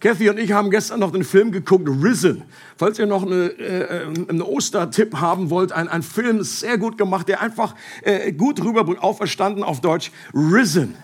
Kathy 0.00 0.30
und 0.30 0.38
ich 0.38 0.52
haben 0.52 0.70
gestern 0.70 1.00
noch 1.00 1.12
den 1.12 1.24
Film 1.24 1.52
geguckt, 1.52 1.86
Risen. 1.86 2.44
Falls 2.78 2.98
ihr 2.98 3.04
noch 3.04 3.26
eine, 3.26 3.48
äh, 3.58 4.06
einen 4.06 4.40
Ostertipp 4.40 5.16
haben 5.16 5.50
wollt, 5.50 5.72
ein, 5.72 5.86
ein 5.86 6.02
Film, 6.02 6.42
sehr 6.44 6.78
gut 6.78 6.96
gemacht, 6.96 7.28
der 7.28 7.42
einfach 7.42 7.74
äh, 8.00 8.32
gut 8.32 8.64
rüberbringt, 8.64 9.02
auferstanden 9.02 9.62
auf 9.62 9.82
Deutsch, 9.82 10.10
Risen. 10.32 10.94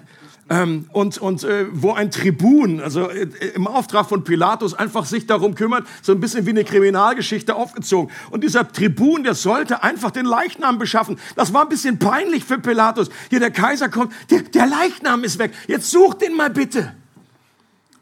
Ähm, 0.50 0.86
und 0.92 1.18
und 1.18 1.44
äh, 1.44 1.66
wo 1.72 1.92
ein 1.92 2.10
Tribun, 2.10 2.80
also 2.80 3.10
äh, 3.10 3.28
im 3.54 3.66
Auftrag 3.66 4.08
von 4.08 4.24
Pilatus, 4.24 4.72
einfach 4.72 5.04
sich 5.04 5.26
darum 5.26 5.54
kümmert, 5.54 5.86
so 6.00 6.12
ein 6.12 6.20
bisschen 6.20 6.46
wie 6.46 6.50
eine 6.50 6.64
Kriminalgeschichte 6.64 7.54
aufgezogen. 7.54 8.10
Und 8.30 8.44
dieser 8.44 8.70
Tribun, 8.70 9.24
der 9.24 9.34
sollte 9.34 9.82
einfach 9.82 10.10
den 10.10 10.24
Leichnam 10.24 10.78
beschaffen. 10.78 11.18
Das 11.36 11.52
war 11.52 11.62
ein 11.62 11.68
bisschen 11.68 11.98
peinlich 11.98 12.44
für 12.44 12.58
Pilatus. 12.58 13.10
Hier 13.28 13.40
der 13.40 13.50
Kaiser 13.50 13.90
kommt, 13.90 14.12
der, 14.30 14.40
der 14.42 14.66
Leichnam 14.66 15.22
ist 15.22 15.38
weg. 15.38 15.52
Jetzt 15.66 15.90
sucht 15.90 16.22
den 16.22 16.34
mal 16.34 16.48
bitte. 16.48 16.94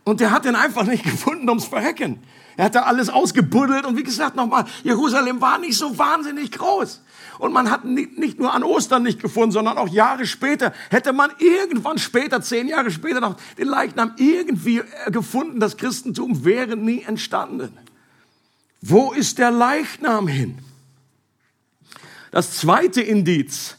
Und 0.04 0.20
der 0.20 0.30
hat 0.30 0.44
den 0.44 0.54
einfach 0.54 0.84
nicht 0.84 1.02
gefunden 1.02 1.48
ums 1.48 1.64
Verrecken. 1.64 2.22
Er 2.56 2.66
hat 2.66 2.74
da 2.74 2.82
alles 2.82 3.08
ausgebuddelt 3.08 3.84
und 3.84 3.96
wie 3.96 4.02
gesagt 4.02 4.36
nochmal, 4.36 4.64
Jerusalem 4.84 5.40
war 5.40 5.58
nicht 5.58 5.76
so 5.76 5.98
wahnsinnig 5.98 6.52
groß. 6.52 7.02
Und 7.38 7.52
man 7.52 7.71
hat 7.71 7.85
nicht 7.85 8.38
nur 8.38 8.55
an 8.55 8.62
Ostern 8.62 9.02
nicht 9.02 9.21
gefunden, 9.21 9.52
sondern 9.52 9.78
auch 9.78 9.88
Jahre 9.88 10.26
später 10.26 10.73
hätte 10.90 11.12
man 11.12 11.31
irgendwann 11.38 11.99
später, 11.99 12.40
zehn 12.43 12.69
Jahre 12.69 12.90
später 12.90 13.21
noch 13.21 13.37
den 13.59 13.69
Leichnam 13.69 14.14
irgendwie 14.16 14.78
äh, 14.78 15.11
gefunden. 15.11 15.61
Das 15.61 15.76
Christentum 15.76 16.45
wäre 16.45 16.76
nie 16.76 17.02
entstanden. 17.02 17.76
Wo 18.81 19.12
ist 19.12 19.38
der 19.38 19.50
Leichnam 19.50 20.28
hin? 20.28 20.59
Das 22.31 22.59
zweite 22.59 23.00
Indiz, 23.00 23.76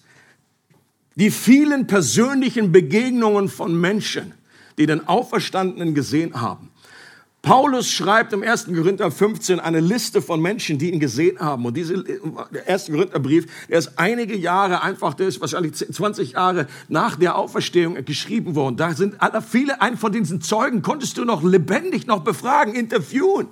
die 1.16 1.32
vielen 1.32 1.88
persönlichen 1.88 2.72
Begegnungen 2.72 3.50
von 3.50 3.80
Menschen 3.80 4.34
die 4.78 4.86
den 4.86 5.08
Auferstandenen 5.08 5.96
gesehen 5.96 6.40
haben. 6.40 6.67
Paulus 7.42 7.90
schreibt 7.90 8.34
im 8.34 8.44
1. 8.44 8.66
Korinther 8.66 9.10
15 9.10 9.60
eine 9.60 9.80
Liste 9.80 10.22
von 10.22 10.42
Menschen, 10.42 10.80
die 10.80 10.92
ihn 10.92 11.00
gesehen 11.00 11.40
haben. 11.40 11.66
Und 11.66 11.78
dieser 11.78 12.04
der 12.04 12.68
1. 12.68 12.88
Korintherbrief, 12.88 13.46
der 13.70 13.80
ist 13.80 13.94
einige 13.98 14.36
Jahre 14.36 14.82
einfach, 14.82 15.14
der 15.14 15.28
ist 15.28 15.40
wahrscheinlich 15.40 15.76
20 15.76 16.34
Jahre 16.34 16.68
nach 16.90 17.16
der 17.16 17.38
Auferstehung 17.38 18.04
geschrieben 18.04 18.56
worden. 18.56 18.76
Da 18.76 18.94
sind 18.94 19.16
viele, 19.50 19.82
einen 19.82 19.98
von 19.98 20.12
diesen 20.12 20.42
Zeugen 20.42 20.82
konntest 20.82 21.18
du 21.18 21.26
noch 21.26 21.44
lebendig 21.44 22.08
noch 22.08 22.24
befragen, 22.24 22.76
interviewen. 22.76 23.48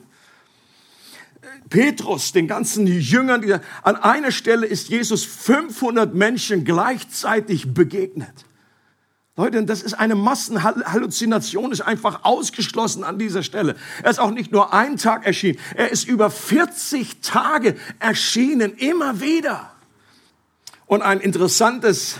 Petrus, 1.69 2.31
den 2.31 2.47
ganzen 2.47 2.87
Jüngern, 2.87 3.61
an 3.83 3.95
einer 3.95 4.31
Stelle 4.31 4.65
ist 4.65 4.89
Jesus 4.89 5.23
500 5.23 6.13
Menschen 6.13 6.65
gleichzeitig 6.65 7.73
begegnet. 7.73 8.45
Leute, 9.37 9.65
das 9.65 9.81
ist 9.81 9.95
eine 9.95 10.15
Massenhalluzination, 10.15 11.73
ist 11.73 11.81
einfach 11.81 12.23
ausgeschlossen 12.23 13.03
an 13.03 13.19
dieser 13.19 13.43
Stelle. 13.43 13.75
Er 14.01 14.11
ist 14.11 14.19
auch 14.19 14.31
nicht 14.31 14.53
nur 14.53 14.73
einen 14.73 14.95
Tag 14.95 15.25
erschienen, 15.25 15.59
er 15.75 15.91
ist 15.91 16.07
über 16.07 16.29
40 16.29 17.19
Tage 17.21 17.75
erschienen, 17.99 18.75
immer 18.75 19.19
wieder. 19.19 19.71
Und 20.85 21.01
ein 21.01 21.19
interessantes 21.19 22.15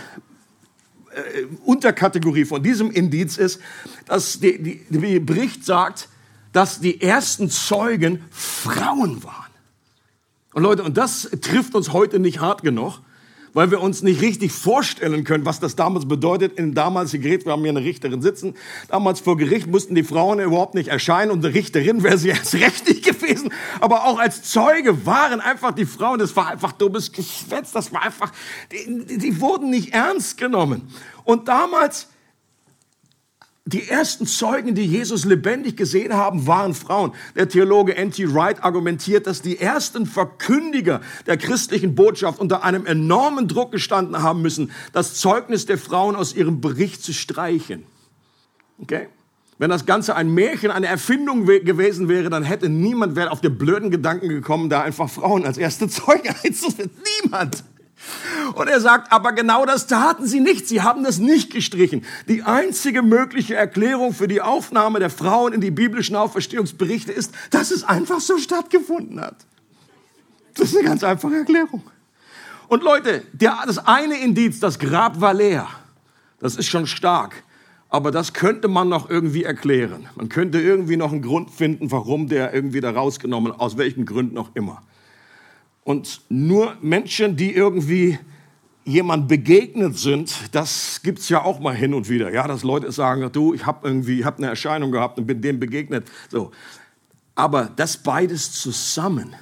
äh, 1.10 1.44
Unterkategorie 1.64 2.44
von 2.44 2.62
diesem 2.62 2.90
Indiz 2.90 3.38
ist, 3.38 3.60
dass 4.04 4.38
die, 4.40 4.62
die, 4.62 4.86
die 4.90 5.20
Bericht 5.20 5.64
sagt, 5.64 6.10
dass 6.52 6.80
die 6.80 7.00
ersten 7.00 7.48
Zeugen 7.48 8.24
Frauen 8.30 9.24
waren. 9.24 9.46
Und 10.52 10.62
Leute, 10.62 10.82
und 10.82 10.98
das 10.98 11.30
trifft 11.40 11.74
uns 11.74 11.94
heute 11.94 12.18
nicht 12.18 12.40
hart 12.40 12.62
genug, 12.62 13.00
weil 13.56 13.70
wir 13.70 13.80
uns 13.80 14.02
nicht 14.02 14.20
richtig 14.20 14.52
vorstellen 14.52 15.24
können, 15.24 15.46
was 15.46 15.60
das 15.60 15.76
damals 15.76 16.06
bedeutet. 16.06 16.58
In 16.58 16.74
damaligen 16.74 17.22
Gericht, 17.22 17.46
wir 17.46 17.52
haben 17.52 17.62
hier 17.62 17.70
eine 17.70 17.80
Richterin 17.80 18.20
sitzen, 18.20 18.54
damals 18.88 19.20
vor 19.20 19.38
Gericht 19.38 19.66
mussten 19.66 19.94
die 19.94 20.02
Frauen 20.02 20.40
überhaupt 20.40 20.74
nicht 20.74 20.88
erscheinen 20.88 21.30
und 21.30 21.42
eine 21.42 21.54
Richterin 21.54 22.02
wäre 22.02 22.18
sie 22.18 22.28
erst 22.36 22.54
recht 22.54 22.86
nicht 22.86 23.02
gewesen. 23.02 23.50
Aber 23.80 24.04
auch 24.04 24.18
als 24.18 24.42
Zeuge 24.42 25.06
waren 25.06 25.40
einfach 25.40 25.72
die 25.72 25.86
Frauen, 25.86 26.18
das 26.18 26.36
war 26.36 26.48
einfach 26.48 26.72
dummes 26.72 27.12
Geschwätz, 27.12 27.72
das 27.72 27.94
war 27.94 28.02
einfach, 28.02 28.30
die, 28.70 29.16
die 29.16 29.40
wurden 29.40 29.70
nicht 29.70 29.94
ernst 29.94 30.36
genommen. 30.36 30.82
Und 31.24 31.48
damals 31.48 32.08
die 33.66 33.88
ersten 33.88 34.26
Zeugen, 34.26 34.76
die 34.76 34.86
Jesus 34.86 35.24
lebendig 35.24 35.76
gesehen 35.76 36.14
haben, 36.14 36.46
waren 36.46 36.72
Frauen. 36.72 37.12
Der 37.34 37.48
Theologe 37.48 37.96
N.T. 37.96 38.32
Wright 38.32 38.62
argumentiert, 38.62 39.26
dass 39.26 39.42
die 39.42 39.58
ersten 39.58 40.06
Verkündiger 40.06 41.00
der 41.26 41.36
christlichen 41.36 41.96
Botschaft 41.96 42.38
unter 42.38 42.62
einem 42.62 42.86
enormen 42.86 43.48
Druck 43.48 43.72
gestanden 43.72 44.22
haben 44.22 44.40
müssen, 44.40 44.70
das 44.92 45.14
Zeugnis 45.14 45.66
der 45.66 45.78
Frauen 45.78 46.14
aus 46.14 46.32
ihrem 46.32 46.60
Bericht 46.60 47.02
zu 47.02 47.12
streichen. 47.12 47.84
Okay? 48.78 49.08
Wenn 49.58 49.70
das 49.70 49.84
Ganze 49.84 50.14
ein 50.14 50.32
Märchen, 50.32 50.70
eine 50.70 50.86
Erfindung 50.86 51.46
gewesen 51.46 52.08
wäre, 52.08 52.30
dann 52.30 52.44
hätte 52.44 52.68
niemand 52.68 53.16
wäre 53.16 53.32
auf 53.32 53.40
den 53.40 53.58
blöden 53.58 53.90
Gedanken 53.90 54.28
gekommen, 54.28 54.70
da 54.70 54.82
einfach 54.82 55.10
Frauen 55.10 55.44
als 55.44 55.58
erste 55.58 55.88
Zeugen 55.88 56.32
einzusetzen. 56.44 56.90
Niemand. 57.24 57.64
Und 58.54 58.68
er 58.68 58.80
sagt, 58.80 59.12
aber 59.12 59.32
genau 59.32 59.64
das 59.64 59.86
taten 59.86 60.26
sie 60.26 60.40
nicht. 60.40 60.68
Sie 60.68 60.82
haben 60.82 61.02
das 61.02 61.18
nicht 61.18 61.52
gestrichen. 61.52 62.04
Die 62.28 62.42
einzige 62.42 63.02
mögliche 63.02 63.54
Erklärung 63.54 64.12
für 64.12 64.28
die 64.28 64.40
Aufnahme 64.40 64.98
der 64.98 65.10
Frauen 65.10 65.52
in 65.52 65.60
die 65.60 65.70
biblischen 65.70 66.14
Auferstehungsberichte 66.14 67.12
ist, 67.12 67.32
dass 67.50 67.70
es 67.70 67.84
einfach 67.84 68.20
so 68.20 68.38
stattgefunden 68.38 69.20
hat. 69.20 69.46
Das 70.54 70.70
ist 70.70 70.76
eine 70.76 70.88
ganz 70.88 71.04
einfache 71.04 71.36
Erklärung. 71.36 71.82
Und 72.68 72.82
Leute, 72.82 73.22
der, 73.32 73.58
das 73.66 73.78
eine 73.78 74.18
Indiz, 74.18 74.60
das 74.60 74.78
Grab 74.78 75.20
war 75.20 75.34
leer. 75.34 75.68
Das 76.38 76.56
ist 76.56 76.66
schon 76.66 76.86
stark. 76.86 77.42
Aber 77.88 78.10
das 78.10 78.32
könnte 78.32 78.68
man 78.68 78.88
noch 78.88 79.08
irgendwie 79.08 79.44
erklären. 79.44 80.08
Man 80.16 80.28
könnte 80.28 80.60
irgendwie 80.60 80.96
noch 80.96 81.12
einen 81.12 81.22
Grund 81.22 81.50
finden, 81.50 81.90
warum 81.92 82.28
der 82.28 82.52
irgendwie 82.52 82.80
da 82.80 82.90
rausgenommen, 82.90 83.52
aus 83.52 83.76
welchen 83.76 84.04
Gründen 84.04 84.36
auch 84.38 84.50
immer. 84.54 84.82
Und 85.86 86.22
nur 86.28 86.76
Menschen, 86.82 87.36
die 87.36 87.54
irgendwie 87.54 88.18
jemand 88.84 89.28
begegnet 89.28 89.96
sind, 89.96 90.34
das 90.50 91.00
gibt's 91.04 91.28
ja 91.28 91.44
auch 91.44 91.60
mal 91.60 91.76
hin 91.76 91.94
und 91.94 92.08
wieder. 92.08 92.32
Ja, 92.32 92.48
dass 92.48 92.64
Leute 92.64 92.90
sagen, 92.90 93.30
du, 93.30 93.54
ich 93.54 93.66
habe 93.66 93.86
irgendwie, 93.86 94.24
hab 94.24 94.38
eine 94.38 94.48
Erscheinung 94.48 94.90
gehabt 94.90 95.16
und 95.16 95.28
bin 95.28 95.40
dem 95.40 95.60
begegnet. 95.60 96.10
So. 96.28 96.50
Aber 97.36 97.70
das 97.76 97.98
beides 97.98 98.50
zusammen 98.50 99.36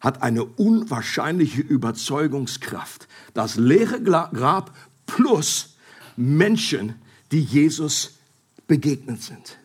hat 0.00 0.22
eine 0.22 0.44
unwahrscheinliche 0.44 1.60
Überzeugungskraft. 1.60 3.06
Das 3.34 3.56
leere 3.56 4.00
Grab 4.02 4.74
plus 5.04 5.76
Menschen, 6.16 6.94
die 7.30 7.42
Jesus 7.42 8.18
begegnet 8.66 9.22
sind. 9.22 9.58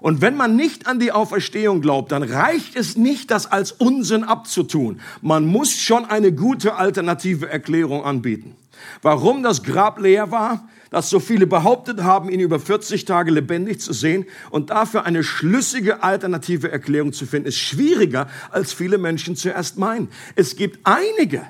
Und 0.00 0.20
wenn 0.20 0.36
man 0.36 0.56
nicht 0.56 0.86
an 0.86 0.98
die 0.98 1.12
Auferstehung 1.12 1.80
glaubt, 1.80 2.12
dann 2.12 2.22
reicht 2.22 2.76
es 2.76 2.96
nicht, 2.96 3.30
das 3.30 3.50
als 3.50 3.72
Unsinn 3.72 4.24
abzutun. 4.24 5.00
Man 5.20 5.46
muss 5.46 5.76
schon 5.76 6.04
eine 6.04 6.32
gute 6.32 6.76
alternative 6.76 7.48
Erklärung 7.48 8.04
anbieten. 8.04 8.56
Warum 9.02 9.42
das 9.42 9.62
Grab 9.62 10.00
leer 10.00 10.30
war, 10.30 10.68
dass 10.90 11.10
so 11.10 11.20
viele 11.20 11.46
behauptet 11.46 12.02
haben, 12.02 12.30
ihn 12.30 12.40
über 12.40 12.58
40 12.58 13.04
Tage 13.04 13.30
lebendig 13.30 13.80
zu 13.80 13.92
sehen 13.92 14.26
und 14.50 14.70
dafür 14.70 15.04
eine 15.04 15.22
schlüssige 15.22 16.02
alternative 16.02 16.70
Erklärung 16.70 17.12
zu 17.12 17.26
finden, 17.26 17.48
ist 17.48 17.58
schwieriger, 17.58 18.28
als 18.50 18.72
viele 18.72 18.98
Menschen 18.98 19.36
zuerst 19.36 19.78
meinen. 19.78 20.08
Es 20.34 20.56
gibt 20.56 20.80
einige, 20.84 21.42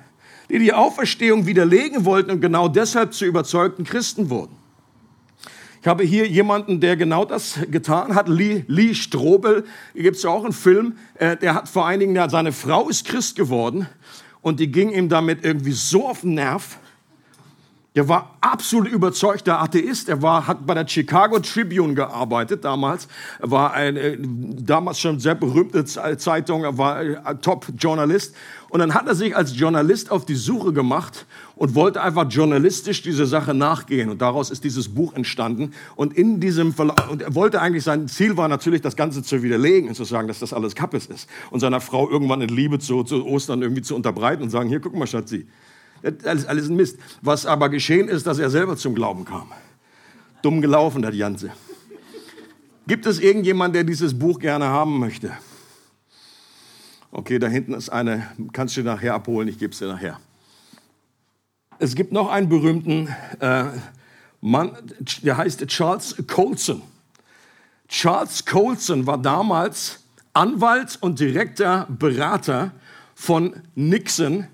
die 0.51 0.59
die 0.59 0.73
Auferstehung 0.73 1.47
widerlegen 1.47 2.05
wollten 2.05 2.31
und 2.31 2.41
genau 2.41 2.69
deshalb 2.69 3.15
zu 3.15 3.25
überzeugten 3.25 3.85
Christen 3.85 4.29
wurden. 4.29 4.60
Ich 5.83 5.87
habe 5.87 6.05
hier 6.05 6.27
jemanden, 6.27 6.81
der 6.81 6.95
genau 6.97 7.25
das 7.25 7.59
getan 7.71 8.15
hat, 8.15 8.29
Lee, 8.29 8.65
Lee 8.67 8.95
Strobel. 8.95 9.65
Hier 9.95 10.03
gibt 10.03 10.19
es 10.19 10.23
ja 10.25 10.31
auch 10.31 10.45
einen 10.45 10.53
Film, 10.53 10.99
äh, 11.15 11.39
der 11.39 11.55
hat 11.55 11.71
vor 11.71 11.87
einigen 11.87 12.15
Jahren, 12.15 12.29
seine 12.29 12.53
Frau 12.53 12.91
ist 12.91 13.07
Christ 13.07 13.35
geworden 13.35 13.87
und 14.43 14.61
die 14.61 14.71
ging 14.71 14.91
ihm 14.91 15.09
damit 15.09 15.43
irgendwie 15.43 15.73
so 15.73 16.07
auf 16.07 16.21
den 16.21 16.35
Nerv. 16.35 16.79
Er 17.93 18.09
war 18.09 18.37
absolut 18.41 18.87
überzeugter 18.87 19.61
Atheist. 19.61 20.09
Er 20.09 20.23
war, 20.23 20.47
hat 20.47 20.65
bei 20.65 20.75
der 20.75 20.87
Chicago 20.87 21.41
Tribune 21.41 21.95
gearbeitet 21.95 22.65
damals. 22.65 23.09
Er 23.41 23.51
war 23.51 23.73
eine 23.73 23.99
äh, 23.99 24.19
damals 24.21 25.01
schon 25.01 25.19
sehr 25.19 25.35
berühmte 25.35 25.85
Zeitung. 25.85 26.63
Er 26.63 26.79
war 26.79 27.03
äh, 27.03 27.35
Top-Journalist. 27.41 28.37
Und 28.69 28.79
dann 28.79 28.95
hat 28.95 29.09
er 29.09 29.17
sich 29.17 29.37
als 29.37 29.59
Journalist 29.59 30.13
auf 30.13 30.25
die 30.25 30.37
Suche 30.37 30.73
gemacht 30.73 31.27
und 31.57 31.75
wollte 31.75 32.01
einfach 32.01 32.31
journalistisch 32.31 33.03
diese 33.03 33.27
Sache 33.27 33.55
nachgehen. 33.55 34.09
Und 34.09 34.23
daraus 34.23 34.53
ist 34.53 34.63
dieses 34.63 34.89
Buch 34.95 35.15
entstanden. 35.15 35.73
Und 35.97 36.17
in 36.17 36.39
diesem 36.39 36.73
Verlauf, 36.73 37.11
und 37.11 37.23
er 37.23 37.35
wollte 37.35 37.61
eigentlich, 37.61 37.83
sein 37.83 38.07
Ziel 38.07 38.37
war 38.37 38.47
natürlich, 38.47 38.83
das 38.83 38.95
Ganze 38.95 39.25
zu 39.25 39.43
widerlegen 39.43 39.89
und 39.89 39.97
zu 39.97 40.05
sagen, 40.05 40.29
dass 40.29 40.39
das 40.39 40.53
alles 40.53 40.77
Kappes 40.77 41.07
ist. 41.07 41.29
Und 41.51 41.59
seiner 41.59 41.81
Frau 41.81 42.09
irgendwann 42.09 42.41
in 42.41 42.51
Liebe 42.51 42.79
zu, 42.79 43.03
zu 43.03 43.27
Ostern 43.27 43.63
irgendwie 43.63 43.83
zu 43.83 43.97
unterbreiten 43.97 44.45
und 44.45 44.51
sagen, 44.51 44.69
hier, 44.69 44.79
guck 44.79 44.95
mal, 44.95 45.09
Schatzi, 45.09 45.49
alles, 46.03 46.47
alles 46.47 46.69
ein 46.69 46.77
Mist. 46.77 46.99
Was 47.23 47.47
aber 47.47 47.69
geschehen 47.69 48.09
ist, 48.09 48.27
dass 48.27 48.39
er 48.39 48.51
selber 48.51 48.77
zum 48.77 48.95
Glauben 48.95 49.25
kam. 49.25 49.51
Dumm 50.43 50.61
gelaufen, 50.61 51.03
das 51.03 51.17
Ganze. 51.17 51.51
Gibt 52.87 53.07
es 53.07 53.21
irgendjemand, 53.21 53.75
der 53.75 53.85
dieses 53.85 54.19
Buch 54.19 54.39
gerne 54.39 54.67
haben 54.67 54.99
möchte? 54.99 55.33
Okay, 57.13 57.39
da 57.39 57.49
hinten 57.49 57.75
ist 57.75 57.89
eine, 57.89 58.31
kannst 58.53 58.77
du 58.77 58.83
nachher 58.83 59.15
abholen, 59.15 59.49
ich 59.49 59.59
gebe 59.59 59.73
es 59.73 59.79
dir 59.79 59.89
nachher. 59.89 60.21
Es 61.79 61.95
gibt 61.95 62.13
noch 62.13 62.31
einen 62.31 62.49
berühmten 62.49 63.09
äh, 63.41 63.65
Mann, 64.41 64.77
der 65.23 65.37
heißt 65.37 65.67
Charles 65.67 66.17
Colson. 66.27 66.83
Charles 67.89 68.45
Colson 68.45 69.07
war 69.07 69.19
damals 69.19 70.05
Anwalt 70.33 70.99
und 71.01 71.19
direkter 71.19 71.87
Berater 71.89 72.71
von 73.15 73.55
Nixon, 73.75 74.47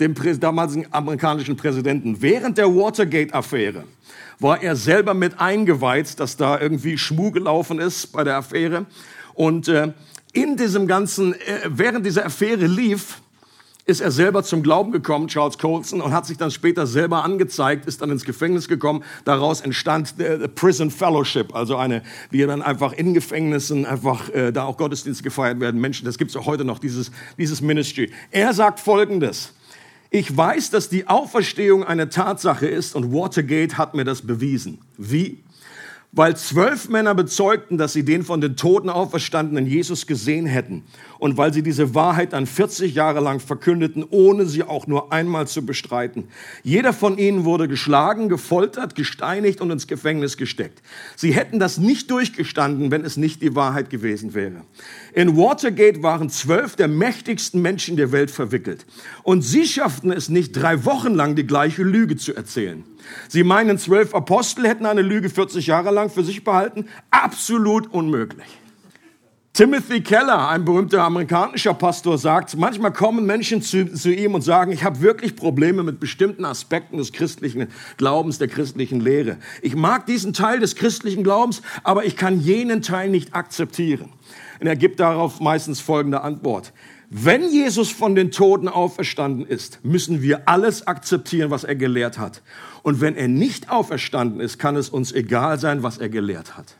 dem 0.00 0.14
damaligen 0.40 0.86
amerikanischen 0.92 1.56
Präsidenten. 1.56 2.20
Während 2.22 2.58
der 2.58 2.66
Watergate-Affäre 2.66 3.84
war 4.38 4.62
er 4.62 4.76
selber 4.76 5.14
mit 5.14 5.40
eingeweiht, 5.40 6.20
dass 6.20 6.36
da 6.36 6.60
irgendwie 6.60 6.96
Schmuh 6.96 7.32
gelaufen 7.32 7.80
ist 7.80 8.12
bei 8.12 8.22
der 8.24 8.36
Affäre. 8.36 8.86
Und 9.34 9.68
äh, 9.68 9.92
in 10.32 10.56
diesem 10.56 10.86
ganzen, 10.86 11.34
äh, 11.34 11.38
während 11.68 12.06
diese 12.06 12.24
Affäre 12.24 12.66
lief, 12.66 13.20
ist 13.88 14.02
er 14.02 14.10
selber 14.10 14.42
zum 14.42 14.62
Glauben 14.62 14.92
gekommen, 14.92 15.28
Charles 15.28 15.56
Colson, 15.56 16.02
und 16.02 16.12
hat 16.12 16.26
sich 16.26 16.36
dann 16.36 16.50
später 16.50 16.86
selber 16.86 17.24
angezeigt, 17.24 17.86
ist 17.86 18.02
dann 18.02 18.10
ins 18.10 18.24
Gefängnis 18.24 18.68
gekommen. 18.68 19.02
Daraus 19.24 19.62
entstand 19.62 20.20
der 20.20 20.46
Prison 20.48 20.90
Fellowship, 20.90 21.54
also 21.54 21.76
eine, 21.76 22.02
wie 22.30 22.44
dann 22.44 22.60
einfach 22.60 22.92
in 22.92 23.14
Gefängnissen 23.14 23.86
einfach 23.86 24.28
äh, 24.28 24.52
da 24.52 24.64
auch 24.64 24.76
Gottesdienste 24.76 25.24
gefeiert 25.24 25.58
werden. 25.58 25.80
Menschen, 25.80 26.04
das 26.04 26.18
gibt 26.18 26.30
es 26.30 26.36
auch 26.36 26.44
heute 26.44 26.66
noch, 26.66 26.78
dieses, 26.78 27.10
dieses 27.38 27.62
Ministry. 27.62 28.12
Er 28.30 28.52
sagt 28.52 28.78
Folgendes. 28.78 29.54
Ich 30.10 30.34
weiß, 30.34 30.70
dass 30.70 30.88
die 30.88 31.06
Auferstehung 31.06 31.84
eine 31.84 32.08
Tatsache 32.08 32.66
ist 32.66 32.94
und 32.94 33.12
Watergate 33.12 33.76
hat 33.76 33.94
mir 33.94 34.04
das 34.04 34.22
bewiesen. 34.22 34.78
Wie? 34.96 35.42
weil 36.12 36.36
zwölf 36.36 36.88
Männer 36.88 37.14
bezeugten, 37.14 37.76
dass 37.76 37.92
sie 37.92 38.04
den 38.04 38.24
von 38.24 38.40
den 38.40 38.56
Toten 38.56 38.88
auferstandenen 38.88 39.66
Jesus 39.66 40.06
gesehen 40.06 40.46
hätten 40.46 40.84
und 41.18 41.36
weil 41.36 41.52
sie 41.52 41.62
diese 41.62 41.94
Wahrheit 41.94 42.32
dann 42.32 42.46
40 42.46 42.94
Jahre 42.94 43.20
lang 43.20 43.40
verkündeten, 43.40 44.04
ohne 44.08 44.46
sie 44.46 44.62
auch 44.62 44.86
nur 44.86 45.12
einmal 45.12 45.46
zu 45.46 45.64
bestreiten. 45.64 46.28
Jeder 46.62 46.92
von 46.92 47.18
ihnen 47.18 47.44
wurde 47.44 47.68
geschlagen, 47.68 48.28
gefoltert, 48.28 48.94
gesteinigt 48.94 49.60
und 49.60 49.70
ins 49.70 49.86
Gefängnis 49.86 50.36
gesteckt. 50.36 50.82
Sie 51.16 51.32
hätten 51.32 51.58
das 51.58 51.78
nicht 51.78 52.10
durchgestanden, 52.10 52.90
wenn 52.90 53.04
es 53.04 53.16
nicht 53.16 53.42
die 53.42 53.54
Wahrheit 53.54 53.90
gewesen 53.90 54.34
wäre. 54.34 54.62
In 55.14 55.36
Watergate 55.36 56.02
waren 56.02 56.30
zwölf 56.30 56.76
der 56.76 56.88
mächtigsten 56.88 57.60
Menschen 57.62 57.96
der 57.96 58.12
Welt 58.12 58.30
verwickelt 58.30 58.86
und 59.22 59.42
sie 59.42 59.66
schafften 59.66 60.12
es 60.12 60.28
nicht, 60.28 60.52
drei 60.52 60.84
Wochen 60.84 61.14
lang 61.14 61.34
die 61.34 61.46
gleiche 61.46 61.82
Lüge 61.82 62.16
zu 62.16 62.34
erzählen. 62.34 62.84
Sie 63.28 63.42
meinen, 63.42 63.78
zwölf 63.78 64.14
Apostel 64.14 64.66
hätten 64.66 64.86
eine 64.86 65.02
Lüge 65.02 65.30
40 65.30 65.66
Jahre 65.66 65.90
lang 65.90 66.10
für 66.10 66.24
sich 66.24 66.44
behalten? 66.44 66.86
Absolut 67.10 67.92
unmöglich. 67.92 68.46
Timothy 69.52 70.02
Keller, 70.02 70.48
ein 70.48 70.64
berühmter 70.64 71.02
amerikanischer 71.02 71.74
Pastor, 71.74 72.16
sagt, 72.16 72.56
manchmal 72.56 72.92
kommen 72.92 73.26
Menschen 73.26 73.60
zu, 73.60 73.92
zu 73.92 74.14
ihm 74.14 74.34
und 74.34 74.42
sagen, 74.42 74.70
ich 74.70 74.84
habe 74.84 75.00
wirklich 75.00 75.34
Probleme 75.34 75.82
mit 75.82 75.98
bestimmten 75.98 76.44
Aspekten 76.44 76.98
des 76.98 77.12
christlichen 77.12 77.66
Glaubens, 77.96 78.38
der 78.38 78.46
christlichen 78.46 79.00
Lehre. 79.00 79.38
Ich 79.60 79.74
mag 79.74 80.06
diesen 80.06 80.32
Teil 80.32 80.60
des 80.60 80.76
christlichen 80.76 81.24
Glaubens, 81.24 81.62
aber 81.82 82.04
ich 82.04 82.16
kann 82.16 82.40
jenen 82.40 82.82
Teil 82.82 83.10
nicht 83.10 83.34
akzeptieren. 83.34 84.10
Und 84.60 84.68
er 84.68 84.76
gibt 84.76 85.00
darauf 85.00 85.40
meistens 85.40 85.80
folgende 85.80 86.20
Antwort. 86.20 86.72
Wenn 87.10 87.50
Jesus 87.50 87.90
von 87.90 88.14
den 88.14 88.30
Toten 88.30 88.68
auferstanden 88.68 89.46
ist, 89.46 89.82
müssen 89.82 90.22
wir 90.22 90.46
alles 90.46 90.86
akzeptieren, 90.86 91.50
was 91.50 91.64
er 91.64 91.74
gelehrt 91.74 92.18
hat. 92.18 92.42
Und 92.82 93.00
wenn 93.00 93.16
er 93.16 93.28
nicht 93.28 93.70
auferstanden 93.70 94.40
ist, 94.40 94.58
kann 94.58 94.76
es 94.76 94.88
uns 94.88 95.10
egal 95.10 95.58
sein, 95.58 95.82
was 95.82 95.98
er 95.98 96.10
gelehrt 96.10 96.56
hat. 96.56 96.76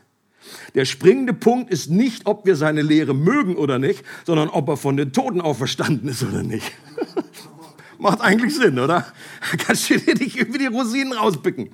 Der 0.75 0.85
springende 0.85 1.33
Punkt 1.33 1.71
ist 1.71 1.89
nicht, 1.89 2.25
ob 2.25 2.45
wir 2.45 2.55
seine 2.55 2.81
Lehre 2.81 3.13
mögen 3.13 3.55
oder 3.55 3.79
nicht, 3.79 4.03
sondern 4.25 4.49
ob 4.49 4.69
er 4.69 4.77
von 4.77 4.97
den 4.97 5.13
Toten 5.13 5.41
auferstanden 5.41 6.09
ist 6.09 6.23
oder 6.23 6.43
nicht. 6.43 6.71
Macht 7.99 8.21
eigentlich 8.21 8.55
Sinn, 8.55 8.79
oder? 8.79 9.05
Kannst 9.65 9.89
du 9.89 9.99
dir 9.99 10.15
nicht 10.15 10.37
irgendwie 10.37 10.59
die 10.59 10.67
Rosinen 10.67 11.11
rauspicken. 11.11 11.69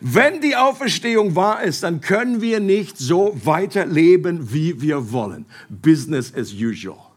Wenn 0.00 0.40
die 0.40 0.56
Auferstehung 0.56 1.36
wahr 1.36 1.62
ist, 1.62 1.84
dann 1.84 2.00
können 2.00 2.40
wir 2.40 2.58
nicht 2.58 2.98
so 2.98 3.38
weiterleben, 3.44 4.52
wie 4.52 4.80
wir 4.80 5.12
wollen. 5.12 5.46
Business 5.68 6.34
as 6.34 6.52
usual 6.52 7.10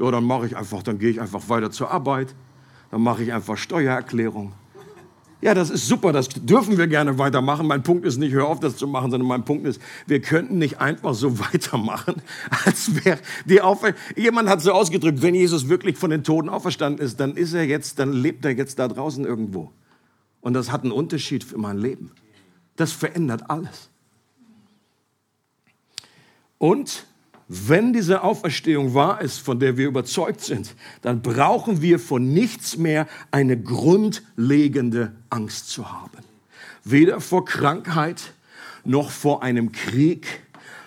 ja, 0.00 0.10
dann 0.10 0.24
mache 0.24 0.46
ich 0.46 0.56
einfach, 0.56 0.82
dann 0.82 0.98
gehe 0.98 1.10
ich 1.10 1.20
einfach 1.20 1.48
weiter 1.48 1.70
zur 1.70 1.90
Arbeit, 1.90 2.34
dann 2.90 3.02
mache 3.02 3.22
ich 3.22 3.32
einfach 3.32 3.56
Steuererklärung. 3.56 4.52
Ja, 5.42 5.54
das 5.54 5.70
ist 5.70 5.86
super, 5.86 6.12
das 6.12 6.28
dürfen 6.28 6.76
wir 6.76 6.86
gerne 6.86 7.16
weitermachen. 7.16 7.66
Mein 7.66 7.82
Punkt 7.82 8.04
ist 8.04 8.18
nicht, 8.18 8.32
hör 8.32 8.46
auf, 8.46 8.60
das 8.60 8.76
zu 8.76 8.86
machen, 8.86 9.10
sondern 9.10 9.26
mein 9.26 9.44
Punkt 9.44 9.66
ist, 9.66 9.80
wir 10.06 10.20
könnten 10.20 10.58
nicht 10.58 10.80
einfach 10.80 11.14
so 11.14 11.38
weitermachen, 11.52 12.22
als 12.64 13.04
wäre 13.04 13.18
die 13.46 13.62
Aufer 13.62 13.94
Jemand 14.16 14.48
hat 14.48 14.60
so 14.60 14.72
ausgedrückt, 14.72 15.22
wenn 15.22 15.34
Jesus 15.34 15.68
wirklich 15.68 15.96
von 15.96 16.10
den 16.10 16.24
Toten 16.24 16.50
auferstanden 16.50 17.04
ist, 17.04 17.20
dann 17.20 17.36
ist 17.36 17.54
er 17.54 17.64
jetzt, 17.64 17.98
dann 17.98 18.12
lebt 18.12 18.44
er 18.44 18.52
jetzt 18.52 18.78
da 18.78 18.88
draußen 18.88 19.24
irgendwo. 19.24 19.72
Und 20.42 20.54
das 20.54 20.70
hat 20.70 20.82
einen 20.82 20.92
Unterschied 20.92 21.42
für 21.42 21.58
mein 21.58 21.78
Leben. 21.78 22.12
Das 22.76 22.92
verändert 22.92 23.48
alles. 23.48 23.90
Und 26.58 27.06
wenn 27.52 27.92
diese 27.92 28.22
Auferstehung 28.22 28.94
wahr 28.94 29.20
ist, 29.20 29.38
von 29.38 29.58
der 29.58 29.76
wir 29.76 29.88
überzeugt 29.88 30.40
sind, 30.40 30.76
dann 31.02 31.20
brauchen 31.20 31.82
wir 31.82 31.98
von 31.98 32.32
nichts 32.32 32.76
mehr 32.76 33.08
eine 33.32 33.60
grundlegende 33.60 35.16
Angst 35.30 35.68
zu 35.68 35.90
haben. 35.90 36.18
Weder 36.84 37.20
vor 37.20 37.44
Krankheit, 37.44 38.34
noch 38.84 39.10
vor 39.10 39.42
einem 39.42 39.72
Krieg, 39.72 40.44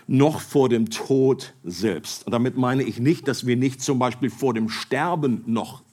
noch 0.08 0.40
vor 0.40 0.70
dem 0.70 0.90
Tod 0.90 1.54
selbst. 1.66 2.26
Und 2.26 2.32
damit 2.32 2.56
meine 2.56 2.84
ich 2.84 2.98
nicht, 2.98 3.28
dass 3.28 3.46
wir 3.46 3.58
nicht 3.58 3.82
zum 3.82 4.00
Beispiel 4.00 4.30
vor 4.30 4.54
dem 4.54 4.70
Sterben 4.70 5.44
noch 5.46 5.84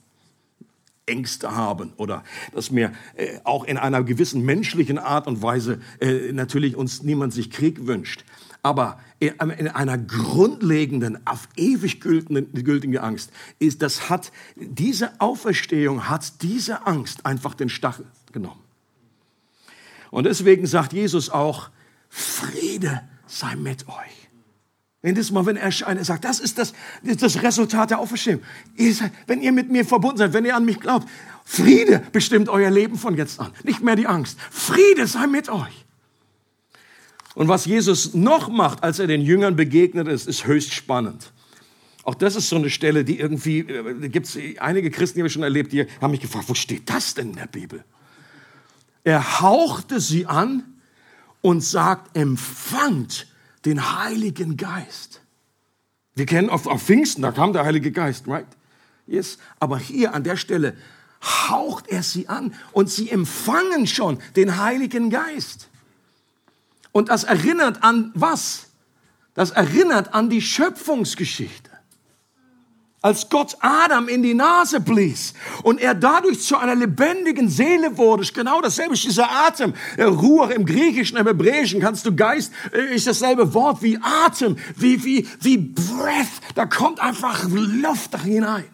Ängste 1.05 1.53
haben 1.53 1.91
oder 1.97 2.23
dass 2.53 2.73
wir 2.73 2.93
äh, 3.17 3.39
auch 3.43 3.65
in 3.65 3.77
einer 3.77 4.03
gewissen 4.03 4.43
menschlichen 4.45 4.99
Art 4.99 5.27
und 5.27 5.41
Weise 5.41 5.81
äh, 5.99 6.31
natürlich 6.31 6.77
uns 6.77 7.03
niemand 7.03 7.33
sich 7.33 7.51
Krieg 7.51 7.87
wünscht. 7.87 8.23
Aber 8.63 8.99
in 9.19 9.39
einer 9.39 9.97
grundlegenden, 9.97 11.25
auf 11.25 11.47
ewig 11.55 11.99
gültigen 11.99 12.97
Angst 12.99 13.31
ist, 13.59 13.81
das 13.81 14.09
hat, 14.09 14.31
diese 14.55 15.19
Auferstehung 15.19 16.09
hat 16.09 16.43
diese 16.43 16.85
Angst 16.85 17.25
einfach 17.25 17.55
den 17.55 17.69
Stachel 17.69 18.05
genommen. 18.31 18.61
Und 20.11 20.25
deswegen 20.25 20.67
sagt 20.67 20.93
Jesus 20.93 21.29
auch, 21.29 21.69
Friede 22.09 23.01
sei 23.25 23.55
mit 23.55 23.87
euch. 23.87 24.21
Das 25.01 25.31
mal, 25.31 25.45
wenn 25.47 25.55
er 25.55 25.71
er 25.71 26.05
sagt, 26.05 26.25
das 26.25 26.39
ist 26.39 26.59
das, 26.59 26.73
das, 27.01 27.13
ist 27.13 27.23
das 27.23 27.41
Resultat 27.41 27.89
der 27.89 27.99
Auferstehung. 27.99 28.41
Ihr 28.75 28.93
seid, 28.93 29.11
wenn 29.25 29.41
ihr 29.41 29.51
mit 29.51 29.71
mir 29.71 29.83
verbunden 29.83 30.17
seid, 30.17 30.33
wenn 30.33 30.45
ihr 30.45 30.55
an 30.55 30.65
mich 30.65 30.79
glaubt, 30.79 31.07
Friede 31.43 32.03
bestimmt 32.11 32.49
euer 32.49 32.69
Leben 32.69 32.97
von 32.97 33.17
jetzt 33.17 33.39
an. 33.39 33.51
Nicht 33.63 33.81
mehr 33.81 33.95
die 33.95 34.05
Angst. 34.05 34.39
Friede 34.51 35.07
sei 35.07 35.25
mit 35.25 35.49
euch. 35.49 35.85
Und 37.33 37.47
was 37.47 37.65
Jesus 37.65 38.13
noch 38.13 38.49
macht, 38.49 38.83
als 38.83 38.99
er 38.99 39.07
den 39.07 39.21
Jüngern 39.21 39.55
begegnet 39.55 40.07
ist, 40.07 40.27
ist 40.27 40.45
höchst 40.45 40.73
spannend. 40.73 41.31
Auch 42.03 42.15
das 42.15 42.35
ist 42.35 42.49
so 42.49 42.55
eine 42.55 42.69
Stelle, 42.69 43.05
die 43.05 43.19
irgendwie, 43.19 43.59
äh, 43.59 44.09
gibt 44.09 44.25
es 44.25 44.37
einige 44.59 44.89
Christen, 44.89 45.15
die 45.15 45.21
habe 45.21 45.27
ich 45.27 45.33
schon 45.33 45.43
erlebt, 45.43 45.71
die 45.71 45.85
haben 46.01 46.11
mich 46.11 46.19
gefragt, 46.19 46.45
wo 46.49 46.53
steht 46.53 46.89
das 46.89 47.13
denn 47.13 47.29
in 47.29 47.35
der 47.35 47.47
Bibel? 47.47 47.83
Er 49.03 49.41
hauchte 49.41 49.99
sie 49.99 50.25
an 50.25 50.63
und 51.41 51.63
sagt, 51.63 52.15
empfangt 52.17 53.27
den 53.65 53.97
Heiligen 53.99 54.57
Geist. 54.57 55.21
Wir 56.15 56.25
kennen 56.25 56.49
auf, 56.49 56.67
auf 56.67 56.83
Pfingsten, 56.83 57.21
da 57.21 57.31
kam 57.31 57.53
der 57.53 57.65
Heilige 57.65 57.91
Geist, 57.91 58.27
right? 58.27 58.47
Yes. 59.07 59.37
Aber 59.59 59.77
hier 59.77 60.13
an 60.13 60.23
der 60.23 60.37
Stelle 60.37 60.75
haucht 61.49 61.87
er 61.87 62.03
sie 62.03 62.27
an 62.27 62.53
und 62.71 62.89
sie 62.89 63.09
empfangen 63.09 63.87
schon 63.87 64.19
den 64.35 64.57
Heiligen 64.57 65.09
Geist. 65.09 65.69
Und 66.91 67.09
das 67.09 67.23
erinnert 67.23 67.83
an 67.83 68.11
was? 68.13 68.67
Das 69.33 69.51
erinnert 69.51 70.13
an 70.13 70.29
die 70.29 70.41
Schöpfungsgeschichte. 70.41 71.71
Als 73.03 73.29
Gott 73.29 73.57
Adam 73.61 74.07
in 74.07 74.21
die 74.21 74.35
Nase 74.35 74.79
blies 74.79 75.33
und 75.63 75.81
er 75.81 75.95
dadurch 75.95 76.41
zu 76.41 76.55
einer 76.57 76.75
lebendigen 76.75 77.49
Seele 77.49 77.97
wurde, 77.97 78.21
ist 78.21 78.35
genau 78.35 78.61
dasselbe, 78.61 78.93
ist 78.93 79.05
dieser 79.05 79.31
Atem. 79.31 79.73
Ruhe 79.97 80.53
im 80.53 80.67
Griechischen, 80.67 81.17
im 81.17 81.25
Hebräischen 81.25 81.81
kannst 81.81 82.05
du 82.05 82.15
Geist, 82.15 82.53
äh, 82.71 82.93
ist 82.93 83.07
dasselbe 83.07 83.55
Wort 83.55 83.81
wie 83.81 83.97
Atem, 84.03 84.55
wie, 84.75 85.03
wie, 85.03 85.27
wie 85.39 85.57
Breath. 85.57 86.27
Da 86.53 86.67
kommt 86.67 86.99
einfach 86.99 87.49
Luft 87.49 88.13
da 88.13 88.19
hinein. 88.19 88.65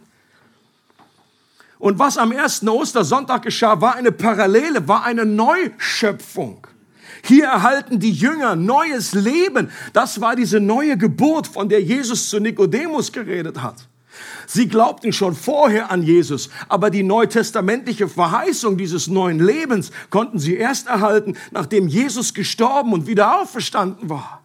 Und 1.79 1.97
was 1.97 2.17
am 2.17 2.33
ersten 2.33 2.67
Ostersonntag 2.67 3.43
geschah, 3.43 3.79
war 3.79 3.95
eine 3.95 4.11
Parallele, 4.11 4.89
war 4.89 5.05
eine 5.05 5.25
Neuschöpfung. 5.25 6.67
Hier 7.27 7.47
erhalten 7.47 7.99
die 7.99 8.13
Jünger 8.13 8.55
neues 8.55 9.13
Leben. 9.13 9.69
Das 9.91 10.21
war 10.21 10.37
diese 10.37 10.61
neue 10.61 10.97
Geburt, 10.97 11.45
von 11.45 11.67
der 11.67 11.81
Jesus 11.83 12.29
zu 12.29 12.39
Nikodemus 12.39 13.11
geredet 13.11 13.61
hat. 13.61 13.75
Sie 14.45 14.69
glaubten 14.69 15.11
schon 15.11 15.35
vorher 15.35 15.91
an 15.91 16.03
Jesus, 16.03 16.49
aber 16.69 16.89
die 16.89 17.03
neutestamentliche 17.03 18.07
Verheißung 18.07 18.77
dieses 18.77 19.07
neuen 19.07 19.39
Lebens 19.39 19.91
konnten 20.09 20.39
sie 20.39 20.55
erst 20.55 20.87
erhalten, 20.87 21.35
nachdem 21.51 21.89
Jesus 21.89 22.33
gestorben 22.33 22.93
und 22.93 23.07
wieder 23.07 23.41
auferstanden 23.41 24.09
war. 24.09 24.41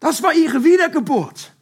Das 0.00 0.24
war 0.24 0.34
ihre 0.34 0.64
Wiedergeburt. 0.64 1.52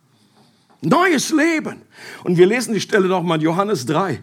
Neues 0.81 1.31
Leben. 1.31 1.83
Und 2.25 2.39
wir 2.39 2.47
lesen 2.47 2.73
die 2.73 2.81
Stelle 2.81 3.09
nochmal 3.09 3.37
in 3.37 3.45
Johannes 3.45 3.85
3. 3.85 4.21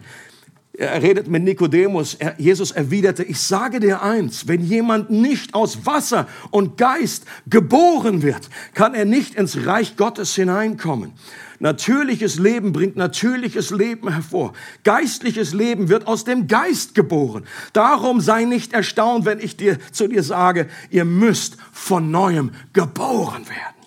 Er 0.78 1.02
redet 1.02 1.26
mit 1.26 1.42
Nikodemus. 1.42 2.14
Er, 2.14 2.36
Jesus 2.38 2.70
erwiderte, 2.70 3.24
ich 3.24 3.40
sage 3.40 3.80
dir 3.80 4.00
eins, 4.00 4.46
wenn 4.46 4.62
jemand 4.64 5.10
nicht 5.10 5.54
aus 5.54 5.84
Wasser 5.86 6.28
und 6.52 6.76
Geist 6.76 7.24
geboren 7.50 8.22
wird, 8.22 8.48
kann 8.74 8.94
er 8.94 9.04
nicht 9.04 9.34
ins 9.34 9.66
Reich 9.66 9.96
Gottes 9.96 10.36
hineinkommen. 10.36 11.14
Natürliches 11.58 12.38
Leben 12.38 12.72
bringt 12.72 12.94
natürliches 12.94 13.70
Leben 13.70 14.12
hervor. 14.12 14.52
Geistliches 14.84 15.52
Leben 15.52 15.88
wird 15.88 16.06
aus 16.06 16.22
dem 16.22 16.46
Geist 16.46 16.94
geboren. 16.94 17.44
Darum 17.72 18.20
sei 18.20 18.44
nicht 18.44 18.72
erstaunt, 18.72 19.24
wenn 19.24 19.40
ich 19.40 19.56
dir 19.56 19.78
zu 19.90 20.06
dir 20.06 20.22
sage, 20.22 20.68
ihr 20.90 21.04
müsst 21.04 21.56
von 21.72 22.12
neuem 22.12 22.52
geboren 22.72 23.48
werden. 23.48 23.77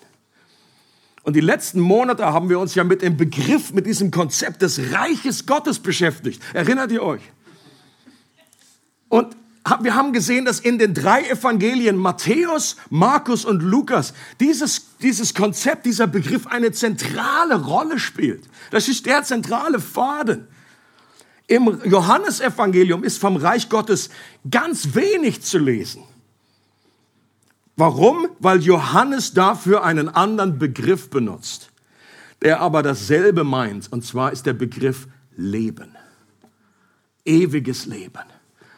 Und 1.22 1.36
die 1.36 1.40
letzten 1.40 1.80
Monate 1.80 2.26
haben 2.26 2.48
wir 2.48 2.58
uns 2.58 2.74
ja 2.74 2.82
mit 2.84 3.02
dem 3.02 3.16
Begriff, 3.16 3.72
mit 3.72 3.86
diesem 3.86 4.10
Konzept 4.10 4.62
des 4.62 4.92
Reiches 4.92 5.46
Gottes 5.46 5.78
beschäftigt. 5.78 6.42
Erinnert 6.52 6.90
ihr 6.90 7.02
euch? 7.02 7.22
Und 9.08 9.36
wir 9.80 9.94
haben 9.94 10.12
gesehen, 10.12 10.44
dass 10.44 10.58
in 10.58 10.78
den 10.78 10.94
drei 10.94 11.22
Evangelien 11.28 11.96
Matthäus, 11.96 12.76
Markus 12.90 13.44
und 13.44 13.62
Lukas 13.62 14.12
dieses, 14.40 14.98
dieses 15.00 15.34
Konzept, 15.34 15.86
dieser 15.86 16.08
Begriff 16.08 16.48
eine 16.48 16.72
zentrale 16.72 17.62
Rolle 17.62 18.00
spielt. 18.00 18.42
Das 18.72 18.88
ist 18.88 19.06
der 19.06 19.22
zentrale 19.22 19.78
Faden. 19.78 20.48
Im 21.46 21.80
Johannesevangelium 21.84 23.04
ist 23.04 23.18
vom 23.18 23.36
Reich 23.36 23.68
Gottes 23.68 24.10
ganz 24.50 24.94
wenig 24.94 25.42
zu 25.42 25.58
lesen. 25.58 26.02
Warum? 27.76 28.28
Weil 28.38 28.60
Johannes 28.60 29.32
dafür 29.32 29.82
einen 29.82 30.08
anderen 30.08 30.58
Begriff 30.58 31.10
benutzt, 31.10 31.70
der 32.42 32.60
aber 32.60 32.82
dasselbe 32.82 33.44
meint. 33.44 33.90
Und 33.92 34.04
zwar 34.04 34.32
ist 34.32 34.46
der 34.46 34.52
Begriff 34.52 35.08
Leben. 35.36 35.96
Ewiges 37.24 37.86
Leben. 37.86 38.24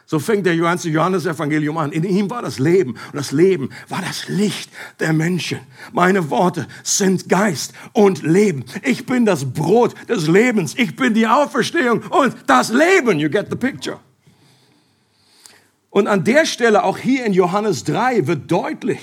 So 0.07 0.19
fängt 0.19 0.45
der 0.45 0.55
Johannes, 0.55 0.83
Johannes 0.83 1.25
Evangelium 1.25 1.77
an. 1.77 1.91
In 1.91 2.03
ihm 2.03 2.29
war 2.29 2.43
das 2.43 2.59
Leben 2.59 2.91
und 2.91 3.15
das 3.15 3.31
Leben 3.31 3.69
war 3.89 4.01
das 4.01 4.27
Licht 4.27 4.69
der 4.99 5.13
Menschen. 5.13 5.59
Meine 5.93 6.29
Worte 6.29 6.67
sind 6.83 7.27
Geist 7.27 7.73
und 7.91 8.21
Leben. 8.21 8.65
Ich 8.83 9.07
bin 9.07 9.25
das 9.25 9.45
Brot 9.45 9.95
des 10.07 10.27
Lebens. 10.27 10.75
Ich 10.77 10.95
bin 10.95 11.15
die 11.15 11.25
Auferstehung 11.25 12.03
und 12.03 12.35
das 12.45 12.71
Leben. 12.71 13.17
You 13.19 13.29
get 13.29 13.47
the 13.49 13.55
picture. 13.55 13.99
Und 15.95 16.07
an 16.07 16.25
der 16.25 16.45
Stelle, 16.45 16.83
auch 16.83 16.97
hier 16.97 17.23
in 17.23 17.31
Johannes 17.31 17.85
3, 17.85 18.27
wird 18.27 18.51
deutlich, 18.51 18.99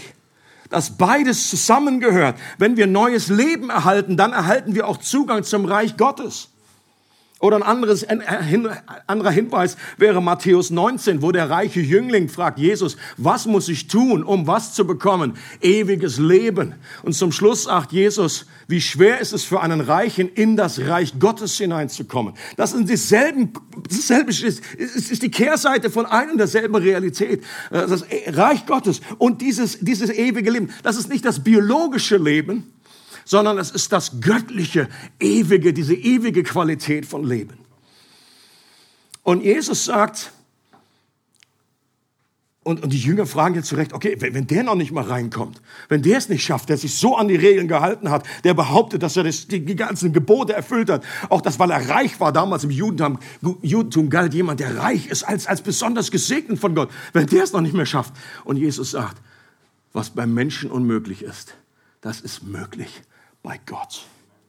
dass 0.68 0.98
beides 0.98 1.48
zusammengehört. 1.48 2.36
Wenn 2.58 2.76
wir 2.76 2.86
neues 2.86 3.28
Leben 3.28 3.70
erhalten, 3.70 4.18
dann 4.18 4.34
erhalten 4.34 4.74
wir 4.74 4.86
auch 4.86 4.98
Zugang 4.98 5.42
zum 5.42 5.64
Reich 5.64 5.96
Gottes. 5.96 6.50
Oder 7.42 7.56
ein 7.56 7.64
anderes, 7.64 8.04
ein 8.04 8.22
anderer 9.08 9.30
Hinweis 9.32 9.76
wäre 9.98 10.22
Matthäus 10.22 10.70
19, 10.70 11.22
wo 11.22 11.32
der 11.32 11.50
reiche 11.50 11.80
Jüngling 11.80 12.28
fragt 12.28 12.60
Jesus, 12.60 12.96
was 13.16 13.46
muss 13.46 13.68
ich 13.68 13.88
tun, 13.88 14.22
um 14.22 14.46
was 14.46 14.74
zu 14.74 14.86
bekommen? 14.86 15.34
Ewiges 15.60 16.18
Leben. 16.18 16.76
Und 17.02 17.14
zum 17.14 17.32
Schluss 17.32 17.64
sagt 17.64 17.90
Jesus, 17.90 18.46
wie 18.68 18.80
schwer 18.80 19.18
ist 19.18 19.32
es 19.32 19.42
für 19.42 19.60
einen 19.60 19.80
Reichen, 19.80 20.28
in 20.28 20.56
das 20.56 20.78
Reich 20.86 21.18
Gottes 21.18 21.58
hineinzukommen. 21.58 22.34
Das 22.56 22.70
sind 22.70 22.88
dieselben, 22.88 23.52
dasselbe 23.88 24.30
ist, 24.30 24.62
ist 24.76 25.22
die 25.22 25.30
Kehrseite 25.32 25.90
von 25.90 26.06
einer 26.06 26.30
und 26.30 26.38
derselben 26.38 26.76
Realität. 26.76 27.42
Das 27.70 28.04
Reich 28.28 28.66
Gottes 28.66 29.00
und 29.18 29.42
dieses, 29.42 29.80
dieses 29.80 30.10
ewige 30.10 30.48
Leben, 30.48 30.70
das 30.84 30.96
ist 30.96 31.08
nicht 31.08 31.24
das 31.24 31.42
biologische 31.42 32.18
Leben, 32.18 32.72
sondern 33.24 33.58
es 33.58 33.70
ist 33.70 33.92
das 33.92 34.20
göttliche, 34.20 34.88
ewige, 35.20 35.72
diese 35.72 35.94
ewige 35.94 36.42
Qualität 36.42 37.06
von 37.06 37.24
Leben. 37.24 37.58
Und 39.22 39.42
Jesus 39.42 39.84
sagt, 39.84 40.32
und, 42.64 42.80
und 42.82 42.92
die 42.92 42.98
Jünger 42.98 43.26
fragen 43.26 43.56
jetzt 43.56 43.66
zurecht, 43.68 43.92
okay, 43.92 44.16
wenn, 44.20 44.34
wenn 44.34 44.46
der 44.46 44.62
noch 44.62 44.76
nicht 44.76 44.92
mal 44.92 45.02
reinkommt, 45.02 45.60
wenn 45.88 46.02
der 46.02 46.18
es 46.18 46.28
nicht 46.28 46.44
schafft, 46.44 46.68
der 46.68 46.76
sich 46.76 46.94
so 46.94 47.16
an 47.16 47.26
die 47.26 47.34
Regeln 47.34 47.66
gehalten 47.66 48.08
hat, 48.08 48.24
der 48.44 48.54
behauptet, 48.54 49.02
dass 49.02 49.16
er 49.16 49.24
das, 49.24 49.48
die, 49.48 49.64
die 49.64 49.74
ganzen 49.74 50.12
Gebote 50.12 50.52
erfüllt 50.52 50.88
hat, 50.88 51.04
auch 51.28 51.40
das, 51.40 51.58
weil 51.58 51.72
er 51.72 51.88
reich 51.88 52.20
war, 52.20 52.32
damals 52.32 52.62
im 52.62 52.70
Judentum, 52.70 53.18
Judentum 53.62 54.10
galt 54.10 54.32
jemand, 54.32 54.60
der 54.60 54.76
reich 54.76 55.08
ist, 55.08 55.24
als, 55.24 55.48
als 55.48 55.62
besonders 55.62 56.12
gesegnet 56.12 56.60
von 56.60 56.76
Gott, 56.76 56.90
wenn 57.12 57.26
der 57.26 57.42
es 57.42 57.52
noch 57.52 57.62
nicht 57.62 57.74
mehr 57.74 57.86
schafft. 57.86 58.14
Und 58.44 58.58
Jesus 58.58 58.92
sagt, 58.92 59.20
was 59.92 60.10
beim 60.10 60.32
Menschen 60.32 60.70
unmöglich 60.70 61.22
ist, 61.22 61.54
das 62.00 62.20
ist 62.20 62.44
möglich 62.44 63.02
bei 63.42 63.60
Gott. 63.66 64.06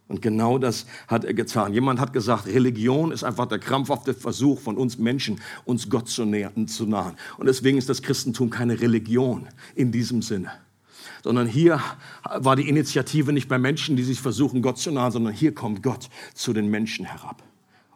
Und 0.08 0.22
genau 0.22 0.58
das 0.58 0.86
hat 1.08 1.24
er 1.24 1.34
getan. 1.34 1.74
Jemand 1.74 2.00
hat 2.00 2.14
gesagt, 2.14 2.46
Religion 2.46 3.12
ist 3.12 3.24
einfach 3.24 3.48
der 3.48 3.60
krampfhafte 3.60 4.14
Versuch 4.14 4.60
von 4.60 4.78
uns 4.78 4.98
Menschen, 4.98 5.40
uns 5.66 5.90
Gott 5.90 6.10
zu, 6.10 6.26
nähern, 6.26 6.68
zu 6.68 6.86
nahen. 6.86 7.16
Und 7.38 7.48
deswegen 7.48 7.78
ist 7.78 7.90
das 7.90 8.02
Christentum 8.02 8.50
keine 8.50 8.80
Religion 8.80 9.48
in 9.76 9.92
diesem 9.92 10.22
Sinne. 10.22 10.52
Sondern 11.24 11.48
hier 11.48 11.82
war 12.36 12.56
die 12.56 12.68
Initiative 12.68 13.32
nicht 13.32 13.48
bei 13.48 13.58
Menschen, 13.58 13.96
die 13.96 14.04
sich 14.04 14.20
versuchen, 14.20 14.62
Gott 14.62 14.78
zu 14.78 14.92
nahen, 14.92 15.12
sondern 15.12 15.34
hier 15.34 15.56
kommt 15.56 15.82
Gott 15.82 16.10
zu 16.34 16.52
den 16.54 16.68
Menschen 16.70 17.06
herab. 17.06 17.42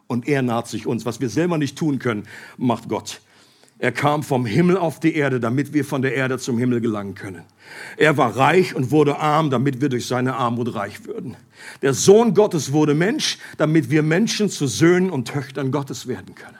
Und 0.06 0.26
er 0.26 0.40
naht 0.40 0.66
sich 0.66 0.86
uns. 0.86 1.04
Was 1.04 1.20
wir 1.20 1.28
selber 1.28 1.58
nicht 1.58 1.76
tun 1.76 1.98
können, 1.98 2.26
macht 2.56 2.88
Gott. 2.88 3.20
Er 3.80 3.92
kam 3.92 4.24
vom 4.24 4.44
Himmel 4.44 4.76
auf 4.76 4.98
die 4.98 5.14
Erde, 5.14 5.38
damit 5.38 5.72
wir 5.72 5.84
von 5.84 6.02
der 6.02 6.14
Erde 6.14 6.38
zum 6.38 6.58
Himmel 6.58 6.80
gelangen 6.80 7.14
können. 7.14 7.44
Er 7.96 8.16
war 8.16 8.36
reich 8.36 8.74
und 8.74 8.90
wurde 8.90 9.18
arm, 9.18 9.50
damit 9.50 9.80
wir 9.80 9.88
durch 9.88 10.06
seine 10.06 10.34
Armut 10.34 10.74
reich 10.74 11.06
würden. 11.06 11.36
Der 11.82 11.94
Sohn 11.94 12.34
Gottes 12.34 12.72
wurde 12.72 12.94
Mensch, 12.94 13.38
damit 13.56 13.90
wir 13.90 14.02
Menschen 14.02 14.50
zu 14.50 14.66
Söhnen 14.66 15.10
und 15.10 15.28
Töchtern 15.28 15.70
Gottes 15.70 16.08
werden 16.08 16.34
können. 16.34 16.56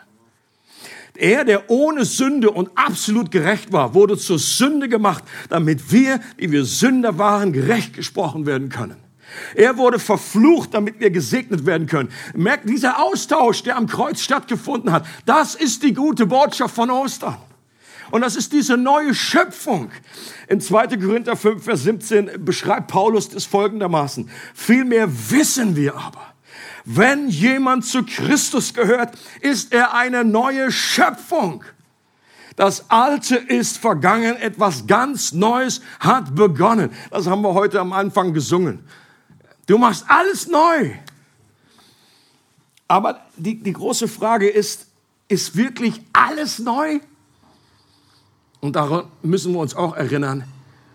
Er, 1.16 1.44
der 1.44 1.68
ohne 1.68 2.04
Sünde 2.04 2.52
und 2.52 2.70
absolut 2.76 3.32
gerecht 3.32 3.72
war, 3.72 3.94
wurde 3.94 4.16
zur 4.16 4.38
Sünde 4.38 4.88
gemacht, 4.88 5.24
damit 5.48 5.90
wir, 5.90 6.20
die 6.38 6.52
wir 6.52 6.64
Sünder 6.64 7.18
waren, 7.18 7.52
gerecht 7.52 7.94
gesprochen 7.94 8.46
werden 8.46 8.68
können. 8.68 9.07
Er 9.54 9.76
wurde 9.76 9.98
verflucht, 9.98 10.74
damit 10.74 11.00
wir 11.00 11.10
gesegnet 11.10 11.66
werden 11.66 11.86
können. 11.86 12.10
Merkt, 12.34 12.68
dieser 12.68 13.02
Austausch, 13.02 13.62
der 13.62 13.76
am 13.76 13.86
Kreuz 13.86 14.20
stattgefunden 14.20 14.92
hat, 14.92 15.06
das 15.26 15.54
ist 15.54 15.82
die 15.82 15.94
gute 15.94 16.26
Botschaft 16.26 16.74
von 16.74 16.90
Ostern. 16.90 17.36
Und 18.10 18.22
das 18.22 18.36
ist 18.36 18.52
diese 18.52 18.76
neue 18.76 19.14
Schöpfung. 19.14 19.90
In 20.48 20.60
2. 20.60 20.96
Korinther 20.96 21.36
5, 21.36 21.62
Vers 21.62 21.82
17 21.82 22.44
beschreibt 22.44 22.88
Paulus 22.88 23.28
das 23.28 23.44
folgendermaßen. 23.44 24.30
Vielmehr 24.54 25.08
wissen 25.30 25.76
wir 25.76 25.94
aber, 25.94 26.34
wenn 26.84 27.28
jemand 27.28 27.84
zu 27.84 28.02
Christus 28.04 28.72
gehört, 28.72 29.18
ist 29.40 29.74
er 29.74 29.94
eine 29.94 30.24
neue 30.24 30.72
Schöpfung. 30.72 31.62
Das 32.56 32.90
Alte 32.90 33.36
ist 33.36 33.78
vergangen, 33.78 34.36
etwas 34.36 34.86
ganz 34.86 35.32
Neues 35.32 35.80
hat 36.00 36.34
begonnen. 36.34 36.90
Das 37.10 37.26
haben 37.26 37.42
wir 37.42 37.54
heute 37.54 37.78
am 37.78 37.92
Anfang 37.92 38.32
gesungen. 38.32 38.80
Du 39.68 39.76
machst 39.76 40.06
alles 40.08 40.48
neu. 40.48 40.92
Aber 42.88 43.20
die, 43.36 43.62
die 43.62 43.74
große 43.74 44.08
Frage 44.08 44.48
ist, 44.48 44.86
ist 45.28 45.56
wirklich 45.56 46.00
alles 46.14 46.58
neu? 46.58 47.00
Und 48.60 48.76
daran 48.76 49.04
müssen 49.22 49.52
wir 49.52 49.60
uns 49.60 49.76
auch 49.76 49.94
erinnern, 49.94 50.44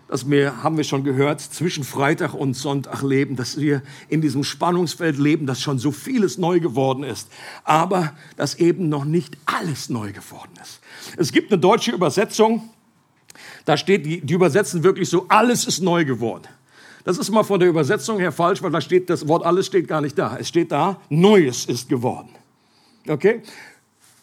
dass 0.08 0.28
wir, 0.28 0.64
haben 0.64 0.76
wir 0.76 0.82
schon 0.82 1.04
gehört, 1.04 1.40
zwischen 1.40 1.84
Freitag 1.84 2.34
und 2.34 2.54
Sonntag 2.54 3.02
leben, 3.02 3.36
dass 3.36 3.58
wir 3.58 3.80
in 4.08 4.20
diesem 4.20 4.42
Spannungsfeld 4.42 5.18
leben, 5.18 5.46
dass 5.46 5.62
schon 5.62 5.78
so 5.78 5.92
vieles 5.92 6.36
neu 6.36 6.58
geworden 6.58 7.04
ist, 7.04 7.28
aber 7.62 8.12
dass 8.36 8.56
eben 8.56 8.88
noch 8.88 9.04
nicht 9.04 9.38
alles 9.46 9.88
neu 9.88 10.12
geworden 10.12 10.52
ist. 10.60 10.80
Es 11.16 11.30
gibt 11.30 11.52
eine 11.52 11.60
deutsche 11.60 11.92
Übersetzung, 11.92 12.68
da 13.64 13.76
steht, 13.76 14.04
die, 14.04 14.20
die 14.20 14.34
übersetzen 14.34 14.82
wirklich 14.82 15.08
so, 15.08 15.26
alles 15.28 15.64
ist 15.64 15.80
neu 15.80 16.04
geworden. 16.04 16.48
Das 17.04 17.18
ist 17.18 17.30
mal 17.30 17.44
von 17.44 17.60
der 17.60 17.68
Übersetzung 17.68 18.18
her 18.18 18.32
falsch, 18.32 18.62
weil 18.62 18.70
da 18.70 18.80
steht, 18.80 19.10
das 19.10 19.28
Wort 19.28 19.44
alles 19.44 19.66
steht 19.66 19.88
gar 19.88 20.00
nicht 20.00 20.18
da. 20.18 20.36
Es 20.38 20.48
steht 20.48 20.72
da, 20.72 21.00
Neues 21.10 21.66
ist 21.66 21.88
geworden. 21.88 22.30
Okay? 23.06 23.42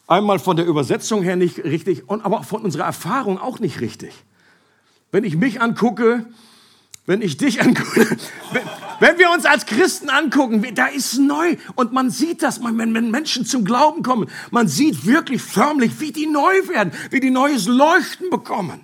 Einmal 0.07 0.39
von 0.39 0.57
der 0.57 0.65
Übersetzung 0.65 1.21
her 1.21 1.35
nicht 1.35 1.63
richtig, 1.63 2.09
und 2.09 2.25
aber 2.25 2.43
von 2.43 2.63
unserer 2.63 2.85
Erfahrung 2.85 3.37
auch 3.37 3.59
nicht 3.59 3.81
richtig. 3.81 4.11
Wenn 5.11 5.23
ich 5.23 5.37
mich 5.37 5.61
angucke, 5.61 6.25
wenn 7.05 7.21
ich 7.21 7.37
dich 7.37 7.61
angucke, 7.61 8.09
wenn, 8.51 8.63
wenn 8.99 9.19
wir 9.19 9.31
uns 9.31 9.45
als 9.45 9.67
Christen 9.67 10.09
angucken, 10.09 10.65
da 10.73 10.87
ist 10.87 11.19
neu 11.19 11.57
und 11.75 11.93
man 11.93 12.09
sieht 12.09 12.41
das, 12.41 12.63
wenn 12.63 13.11
Menschen 13.11 13.45
zum 13.45 13.63
Glauben 13.63 14.01
kommen, 14.01 14.27
man 14.49 14.67
sieht 14.67 15.05
wirklich 15.05 15.41
förmlich, 15.41 15.99
wie 15.99 16.11
die 16.11 16.27
neu 16.27 16.67
werden, 16.67 16.91
wie 17.11 17.19
die 17.19 17.31
neues 17.31 17.67
Leuchten 17.67 18.31
bekommen. 18.31 18.81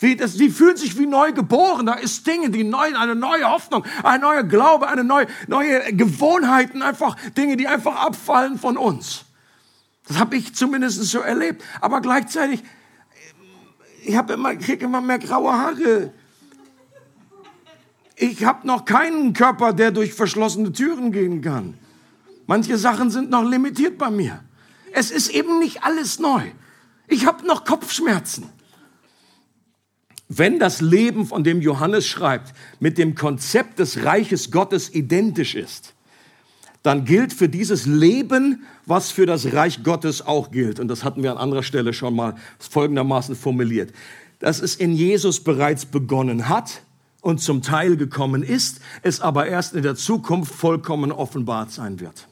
Wie, 0.00 0.16
das, 0.16 0.34
die 0.34 0.48
fühlen 0.48 0.78
sich 0.78 0.98
wie 0.98 1.06
neu 1.06 1.32
geboren. 1.32 1.84
Da 1.84 1.92
ist 1.92 2.26
Dinge, 2.26 2.48
die 2.48 2.64
neu, 2.64 2.96
eine 2.96 3.14
neue 3.14 3.44
Hoffnung, 3.44 3.84
ein 4.02 4.22
neuer 4.22 4.42
Glaube, 4.44 4.88
eine 4.88 5.04
neue, 5.04 5.26
neue 5.46 5.92
Gewohnheiten, 5.92 6.80
einfach 6.80 7.16
Dinge, 7.36 7.58
die 7.58 7.68
einfach 7.68 7.96
abfallen 7.96 8.58
von 8.58 8.78
uns. 8.78 9.26
Das 10.08 10.18
habe 10.18 10.36
ich 10.36 10.54
zumindest 10.54 11.02
so 11.04 11.20
erlebt. 11.20 11.62
Aber 11.82 12.00
gleichzeitig, 12.00 12.62
ich 14.02 14.16
habe 14.16 14.32
immer, 14.32 14.56
kriege 14.56 14.86
immer 14.86 15.02
mehr 15.02 15.18
graue 15.18 15.52
Haare. 15.52 16.14
Ich 18.16 18.42
habe 18.44 18.66
noch 18.66 18.86
keinen 18.86 19.34
Körper, 19.34 19.74
der 19.74 19.90
durch 19.90 20.14
verschlossene 20.14 20.72
Türen 20.72 21.12
gehen 21.12 21.42
kann. 21.42 21.74
Manche 22.46 22.78
Sachen 22.78 23.10
sind 23.10 23.28
noch 23.28 23.44
limitiert 23.44 23.98
bei 23.98 24.10
mir. 24.10 24.42
Es 24.92 25.10
ist 25.10 25.28
eben 25.28 25.58
nicht 25.58 25.84
alles 25.84 26.18
neu. 26.18 26.42
Ich 27.06 27.26
habe 27.26 27.46
noch 27.46 27.66
Kopfschmerzen. 27.66 28.50
Wenn 30.32 30.60
das 30.60 30.80
Leben, 30.80 31.26
von 31.26 31.42
dem 31.42 31.60
Johannes 31.60 32.06
schreibt, 32.06 32.54
mit 32.78 32.98
dem 32.98 33.16
Konzept 33.16 33.80
des 33.80 34.04
Reiches 34.04 34.52
Gottes 34.52 34.94
identisch 34.94 35.56
ist, 35.56 35.92
dann 36.84 37.04
gilt 37.04 37.32
für 37.32 37.48
dieses 37.48 37.84
Leben, 37.84 38.62
was 38.86 39.10
für 39.10 39.26
das 39.26 39.52
Reich 39.52 39.82
Gottes 39.82 40.24
auch 40.24 40.52
gilt. 40.52 40.78
Und 40.78 40.86
das 40.86 41.02
hatten 41.02 41.24
wir 41.24 41.32
an 41.32 41.36
anderer 41.36 41.64
Stelle 41.64 41.92
schon 41.92 42.14
mal 42.14 42.36
folgendermaßen 42.60 43.34
formuliert. 43.34 43.92
Dass 44.38 44.62
es 44.62 44.76
in 44.76 44.92
Jesus 44.92 45.40
bereits 45.40 45.84
begonnen 45.84 46.48
hat 46.48 46.82
und 47.22 47.40
zum 47.40 47.60
Teil 47.60 47.96
gekommen 47.96 48.44
ist, 48.44 48.80
es 49.02 49.20
aber 49.20 49.48
erst 49.48 49.74
in 49.74 49.82
der 49.82 49.96
Zukunft 49.96 50.54
vollkommen 50.54 51.10
offenbart 51.10 51.72
sein 51.72 51.98
wird. 51.98 52.28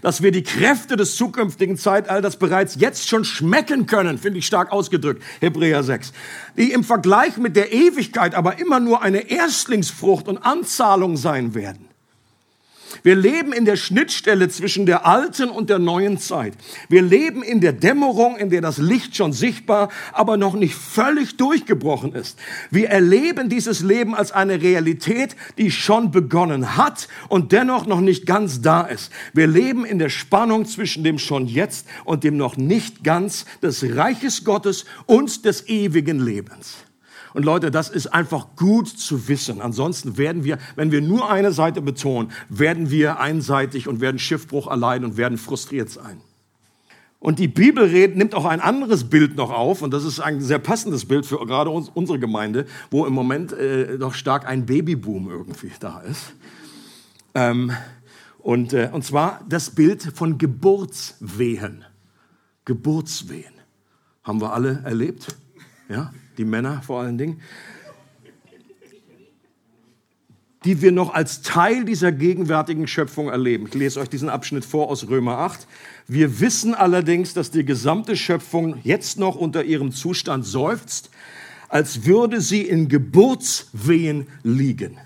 Dass 0.00 0.22
wir 0.22 0.32
die 0.32 0.42
Kräfte 0.42 0.96
des 0.96 1.16
zukünftigen 1.16 1.76
Zeitalters 1.76 2.36
bereits 2.36 2.76
jetzt 2.76 3.08
schon 3.08 3.24
schmecken 3.24 3.86
können, 3.86 4.18
finde 4.18 4.38
ich 4.38 4.46
stark 4.46 4.72
ausgedrückt, 4.72 5.22
Hebräer 5.40 5.82
6. 5.82 6.12
Die 6.56 6.72
im 6.72 6.84
Vergleich 6.84 7.36
mit 7.36 7.56
der 7.56 7.72
Ewigkeit 7.72 8.34
aber 8.34 8.58
immer 8.58 8.80
nur 8.80 9.02
eine 9.02 9.30
Erstlingsfrucht 9.30 10.28
und 10.28 10.38
Anzahlung 10.38 11.16
sein 11.16 11.54
werden. 11.54 11.91
Wir 13.02 13.16
leben 13.16 13.52
in 13.52 13.64
der 13.64 13.76
Schnittstelle 13.76 14.48
zwischen 14.48 14.86
der 14.86 15.06
alten 15.06 15.50
und 15.50 15.70
der 15.70 15.78
neuen 15.78 16.18
Zeit. 16.18 16.54
Wir 16.88 17.02
leben 17.02 17.42
in 17.42 17.60
der 17.60 17.72
Dämmerung, 17.72 18.36
in 18.36 18.50
der 18.50 18.60
das 18.60 18.78
Licht 18.78 19.16
schon 19.16 19.32
sichtbar, 19.32 19.88
aber 20.12 20.36
noch 20.36 20.54
nicht 20.54 20.74
völlig 20.74 21.36
durchgebrochen 21.36 22.14
ist. 22.14 22.38
Wir 22.70 22.90
erleben 22.90 23.48
dieses 23.48 23.80
Leben 23.80 24.14
als 24.14 24.32
eine 24.32 24.62
Realität, 24.62 25.36
die 25.58 25.70
schon 25.70 26.10
begonnen 26.10 26.76
hat 26.76 27.08
und 27.28 27.52
dennoch 27.52 27.86
noch 27.86 28.00
nicht 28.00 28.26
ganz 28.26 28.60
da 28.60 28.82
ist. 28.82 29.10
Wir 29.32 29.46
leben 29.46 29.84
in 29.84 29.98
der 29.98 30.10
Spannung 30.10 30.66
zwischen 30.66 31.04
dem 31.04 31.18
schon 31.18 31.46
jetzt 31.46 31.86
und 32.04 32.24
dem 32.24 32.36
noch 32.36 32.56
nicht 32.56 33.04
ganz 33.04 33.44
des 33.62 33.96
Reiches 33.96 34.44
Gottes 34.44 34.84
und 35.06 35.44
des 35.44 35.68
ewigen 35.68 36.20
Lebens. 36.20 36.84
Und 37.34 37.44
Leute, 37.44 37.70
das 37.70 37.88
ist 37.88 38.08
einfach 38.08 38.48
gut 38.56 38.88
zu 38.88 39.28
wissen. 39.28 39.60
Ansonsten 39.60 40.18
werden 40.18 40.44
wir, 40.44 40.58
wenn 40.76 40.90
wir 40.92 41.00
nur 41.00 41.30
eine 41.30 41.52
Seite 41.52 41.80
betonen, 41.80 42.30
werden 42.48 42.90
wir 42.90 43.20
einseitig 43.20 43.88
und 43.88 44.00
werden 44.00 44.18
Schiffbruch 44.18 44.66
erleiden 44.66 45.04
und 45.04 45.16
werden 45.16 45.38
frustriert 45.38 45.90
sein. 45.90 46.20
Und 47.22 47.38
die 47.38 47.46
Bibel 47.46 47.88
nimmt 48.08 48.34
auch 48.34 48.44
ein 48.44 48.60
anderes 48.60 49.04
Bild 49.04 49.36
noch 49.36 49.50
auf, 49.50 49.80
und 49.80 49.92
das 49.92 50.04
ist 50.04 50.18
ein 50.18 50.40
sehr 50.40 50.58
passendes 50.58 51.04
Bild 51.04 51.24
für 51.24 51.38
gerade 51.46 51.70
uns, 51.70 51.88
unsere 51.94 52.18
Gemeinde, 52.18 52.66
wo 52.90 53.06
im 53.06 53.12
Moment 53.12 53.52
äh, 53.52 53.96
doch 53.96 54.12
stark 54.12 54.44
ein 54.44 54.66
Babyboom 54.66 55.30
irgendwie 55.30 55.70
da 55.78 56.00
ist. 56.00 56.34
Ähm, 57.34 57.70
und, 58.40 58.72
äh, 58.72 58.90
und 58.92 59.04
zwar 59.04 59.44
das 59.48 59.70
Bild 59.70 60.02
von 60.02 60.36
Geburtswehen. 60.36 61.84
Geburtswehen. 62.64 63.54
Haben 64.24 64.40
wir 64.40 64.52
alle 64.52 64.82
erlebt? 64.84 65.28
Ja? 65.88 66.12
Die 66.38 66.44
Männer 66.44 66.82
vor 66.82 67.00
allen 67.00 67.18
Dingen, 67.18 67.40
die 70.64 70.80
wir 70.80 70.92
noch 70.92 71.12
als 71.12 71.42
Teil 71.42 71.84
dieser 71.84 72.12
gegenwärtigen 72.12 72.86
Schöpfung 72.86 73.28
erleben. 73.28 73.66
Ich 73.66 73.74
lese 73.74 74.00
euch 74.00 74.08
diesen 74.08 74.28
Abschnitt 74.28 74.64
vor 74.64 74.88
aus 74.88 75.08
Römer 75.08 75.38
8. 75.38 75.66
Wir 76.06 76.40
wissen 76.40 76.74
allerdings, 76.74 77.34
dass 77.34 77.50
die 77.50 77.64
gesamte 77.64 78.16
Schöpfung 78.16 78.78
jetzt 78.84 79.18
noch 79.18 79.34
unter 79.34 79.64
ihrem 79.64 79.92
Zustand 79.92 80.46
seufzt, 80.46 81.10
als 81.68 82.04
würde 82.04 82.40
sie 82.40 82.62
in 82.62 82.88
Geburtswehen 82.88 84.28
liegen 84.42 84.98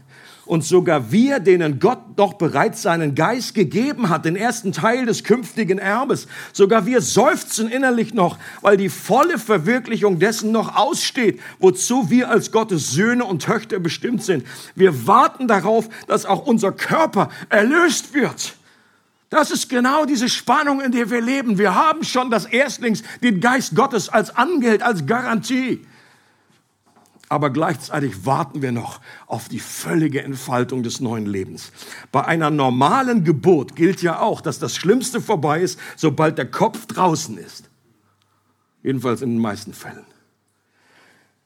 und 0.46 0.64
sogar 0.64 1.10
wir, 1.12 1.40
denen 1.40 1.80
Gott 1.80 1.98
doch 2.16 2.34
bereits 2.34 2.82
seinen 2.82 3.14
Geist 3.14 3.54
gegeben 3.54 4.08
hat, 4.08 4.24
den 4.24 4.36
ersten 4.36 4.72
Teil 4.72 5.04
des 5.04 5.24
künftigen 5.24 5.78
Erbes, 5.78 6.28
sogar 6.52 6.86
wir 6.86 7.00
seufzen 7.00 7.68
innerlich 7.68 8.14
noch, 8.14 8.38
weil 8.62 8.76
die 8.76 8.88
volle 8.88 9.38
Verwirklichung 9.38 10.18
dessen 10.18 10.52
noch 10.52 10.76
aussteht, 10.76 11.40
wozu 11.58 12.10
wir 12.10 12.30
als 12.30 12.52
Gottes 12.52 12.92
Söhne 12.92 13.24
und 13.24 13.42
Töchter 13.42 13.80
bestimmt 13.80 14.22
sind. 14.22 14.44
Wir 14.74 15.06
warten 15.06 15.48
darauf, 15.48 15.88
dass 16.06 16.24
auch 16.24 16.46
unser 16.46 16.72
Körper 16.72 17.28
erlöst 17.48 18.14
wird. 18.14 18.56
Das 19.28 19.50
ist 19.50 19.68
genau 19.68 20.04
diese 20.04 20.28
Spannung, 20.28 20.80
in 20.80 20.92
der 20.92 21.10
wir 21.10 21.20
leben. 21.20 21.58
Wir 21.58 21.74
haben 21.74 22.04
schon 22.04 22.30
das 22.30 22.44
Erstlings, 22.44 23.02
den 23.22 23.40
Geist 23.40 23.74
Gottes 23.74 24.08
als 24.08 24.34
Angeld, 24.36 24.82
als 24.82 25.04
Garantie 25.06 25.84
aber 27.28 27.50
gleichzeitig 27.50 28.24
warten 28.24 28.62
wir 28.62 28.72
noch 28.72 29.00
auf 29.26 29.48
die 29.48 29.58
völlige 29.58 30.22
Entfaltung 30.22 30.82
des 30.82 31.00
neuen 31.00 31.26
Lebens. 31.26 31.72
Bei 32.12 32.24
einer 32.24 32.50
normalen 32.50 33.24
Geburt 33.24 33.74
gilt 33.74 34.02
ja 34.02 34.20
auch, 34.20 34.40
dass 34.40 34.58
das 34.58 34.76
Schlimmste 34.76 35.20
vorbei 35.20 35.60
ist, 35.60 35.78
sobald 35.96 36.38
der 36.38 36.50
Kopf 36.50 36.86
draußen 36.86 37.36
ist. 37.38 37.68
Jedenfalls 38.82 39.22
in 39.22 39.30
den 39.30 39.40
meisten 39.40 39.72
Fällen. 39.72 40.06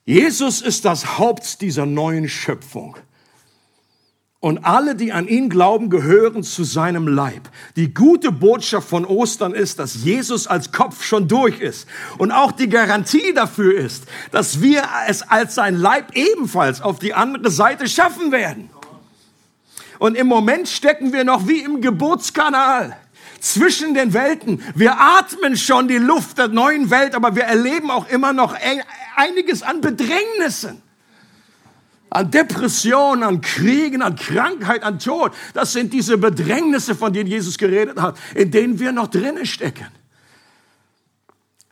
Jesus 0.05 0.61
ist 0.61 0.85
das 0.85 1.19
Haupt 1.19 1.61
dieser 1.61 1.87
neuen 1.87 2.29
Schöpfung. 2.29 2.97
Und 4.43 4.65
alle, 4.65 4.95
die 4.95 5.13
an 5.13 5.29
ihn 5.29 5.51
glauben, 5.51 5.91
gehören 5.91 6.43
zu 6.43 6.65
seinem 6.65 7.07
Leib. 7.07 7.51
Die 7.77 7.93
gute 7.93 8.33
Botschaft 8.33 8.89
von 8.89 9.05
Ostern 9.05 9.53
ist, 9.53 9.79
dass 9.79 10.03
Jesus 10.03 10.47
als 10.47 10.73
Kopf 10.73 11.05
schon 11.05 11.29
durch 11.29 11.61
ist. 11.61 11.87
Und 12.17 12.33
auch 12.33 12.51
die 12.51 12.71
Garantie 12.71 13.35
dafür 13.35 13.77
ist, 13.77 14.05
dass 14.31 14.63
wir 14.63 14.83
es 15.07 15.21
als 15.21 15.55
sein 15.55 15.77
Leib 15.77 16.17
ebenfalls 16.17 16.81
auf 16.81 16.99
die 16.99 17.13
andere 17.13 17.51
Seite 17.51 17.87
schaffen 17.87 18.33
werden. 18.33 18.71
Und 19.99 20.17
im 20.17 20.27
Moment 20.27 20.69
stecken 20.69 21.13
wir 21.13 21.25
noch 21.25 21.47
wie 21.47 21.61
im 21.61 21.83
Geburtskanal 21.83 22.97
zwischen 23.41 23.93
den 23.93 24.15
Welten. 24.15 24.63
Wir 24.75 24.99
atmen 24.99 25.59
schon 25.59 25.87
die 25.87 25.99
Luft 25.99 26.39
der 26.39 26.49
neuen 26.49 26.89
Welt, 26.89 27.15
aber 27.15 27.37
wir 27.37 27.45
erleben 27.45 27.91
auch 27.91 28.09
immer 28.09 28.33
noch 28.33 28.57
einiges 29.17 29.63
an 29.63 29.83
Bedrängnissen 29.83 30.81
an 32.11 32.31
Depressionen, 32.31 33.23
an 33.23 33.41
Kriegen, 33.41 34.03
an 34.03 34.17
Krankheit, 34.17 34.83
an 34.83 34.99
Tod. 34.99 35.33
Das 35.55 35.73
sind 35.73 35.93
diese 35.93 36.19
Bedrängnisse, 36.19 36.95
von 36.95 37.13
denen 37.13 37.31
Jesus 37.31 37.57
geredet 37.57 38.01
hat, 38.01 38.19
in 38.35 38.51
denen 38.51 38.79
wir 38.79 38.93
noch 38.93 39.09
drinnen 39.09 39.47
stecken. 39.47 39.87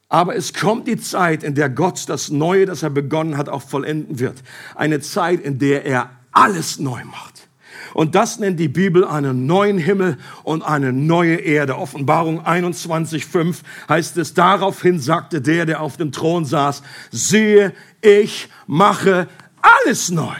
Aber 0.08 0.34
es 0.34 0.54
kommt 0.54 0.88
die 0.88 0.96
Zeit, 0.96 1.42
in 1.42 1.54
der 1.54 1.68
Gott 1.68 2.08
das 2.08 2.30
Neue, 2.30 2.64
das 2.64 2.82
er 2.82 2.90
begonnen 2.90 3.36
hat, 3.36 3.48
auch 3.48 3.62
vollenden 3.62 4.18
wird. 4.18 4.42
Eine 4.74 5.00
Zeit, 5.00 5.40
in 5.40 5.58
der 5.58 5.84
er 5.84 6.10
alles 6.32 6.78
neu 6.78 7.04
macht. 7.04 7.48
Und 7.94 8.14
das 8.14 8.38
nennt 8.38 8.60
die 8.60 8.68
Bibel 8.68 9.04
einen 9.04 9.46
neuen 9.46 9.78
Himmel 9.78 10.18
und 10.44 10.62
eine 10.62 10.92
neue 10.92 11.36
Erde. 11.36 11.76
Offenbarung 11.76 12.44
21.5 12.44 13.56
heißt 13.88 14.16
es, 14.18 14.34
daraufhin 14.34 15.00
sagte 15.00 15.40
der, 15.40 15.66
der 15.66 15.80
auf 15.80 15.96
dem 15.96 16.12
Thron 16.12 16.44
saß, 16.44 16.82
siehe, 17.10 17.74
ich 18.00 18.48
mache 18.66 19.26
alles 19.62 20.10
neu. 20.10 20.36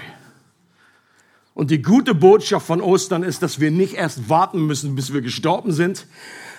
Und 1.54 1.70
die 1.72 1.82
gute 1.82 2.14
Botschaft 2.14 2.66
von 2.66 2.80
Ostern 2.80 3.24
ist, 3.24 3.42
dass 3.42 3.58
wir 3.58 3.72
nicht 3.72 3.94
erst 3.94 4.28
warten 4.28 4.66
müssen, 4.66 4.94
bis 4.94 5.12
wir 5.12 5.22
gestorben 5.22 5.72
sind, 5.72 6.06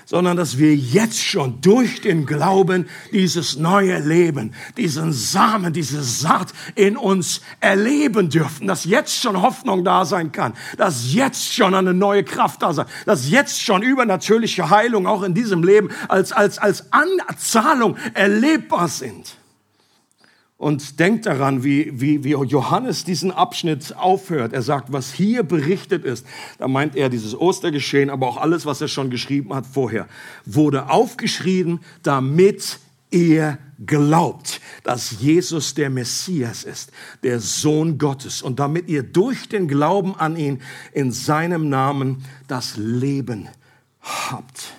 sondern 0.10 0.38
dass 0.38 0.58
wir 0.58 0.76
jetzt 0.76 1.24
schon 1.24 1.62
durch 1.62 2.02
den 2.02 2.26
Glauben 2.26 2.90
dieses 3.14 3.58
neue 3.58 4.00
Leben, 4.00 4.56
diesen 4.76 5.14
Samen, 5.14 5.72
diese 5.72 6.02
Saat 6.02 6.52
in 6.74 6.98
uns 6.98 7.42
erleben 7.60 8.32
dürfen, 8.32 8.66
dass 8.66 8.86
jetzt 8.86 9.22
schon 9.22 9.40
Hoffnung 9.42 9.86
da 9.86 10.06
sein 10.06 10.32
kann, 10.32 10.54
dass 10.78 11.14
jetzt 11.14 11.54
schon 11.54 11.76
eine 11.76 11.94
neue 11.94 12.24
Kraft 12.24 12.64
da 12.64 12.74
sein, 12.74 12.88
dass 13.06 13.30
jetzt 13.30 13.62
schon 13.62 13.84
übernatürliche 13.84 14.72
Heilung 14.72 15.06
auch 15.06 15.22
in 15.22 15.36
diesem 15.36 15.64
Leben 15.64 15.92
als, 16.08 16.32
als, 16.32 16.58
als 16.58 16.92
Anzahlung 16.92 17.96
erlebbar 18.16 18.88
sind. 18.88 19.38
Und 20.60 21.00
denkt 21.00 21.26
daran, 21.26 21.64
wie, 21.64 22.02
wie, 22.02 22.26
wie 22.26 22.32
Johannes 22.32 23.06
diesen 23.06 23.32
Abschnitt 23.32 23.96
aufhört. 23.96 24.52
Er 24.52 24.62
sagt, 24.62 24.92
was 24.92 25.14
hier 25.14 25.44
berichtet 25.44 26.04
ist, 26.04 26.28
da 26.58 26.68
meint 26.68 26.98
er 26.98 27.08
dieses 27.08 27.34
Ostergeschehen, 27.34 28.10
aber 28.10 28.28
auch 28.28 28.36
alles, 28.36 28.66
was 28.66 28.82
er 28.82 28.90
schon 28.90 29.10
geschrieben 29.10 29.54
hat 29.56 29.66
vorher, 29.66 30.06
wurde 30.46 30.90
aufgeschrieben, 30.90 31.80
damit 32.04 32.80
ihr 33.10 33.58
glaubt, 33.86 34.60
dass 34.84 35.22
Jesus 35.22 35.76
der 35.76 35.90
Messias 35.90 36.66
ist, 36.66 36.92
der 37.24 37.40
Sohn 37.40 37.98
Gottes, 37.98 38.42
und 38.42 38.60
damit 38.60 38.90
ihr 38.90 39.04
durch 39.04 39.48
den 39.48 39.70
Glauben 39.70 40.14
an 40.14 40.36
ihn 40.36 40.62
in 40.92 41.14
seinem 41.14 41.70
Namen 41.70 42.26
das 42.50 42.76
Leben 42.76 43.48
habt. 44.02 44.74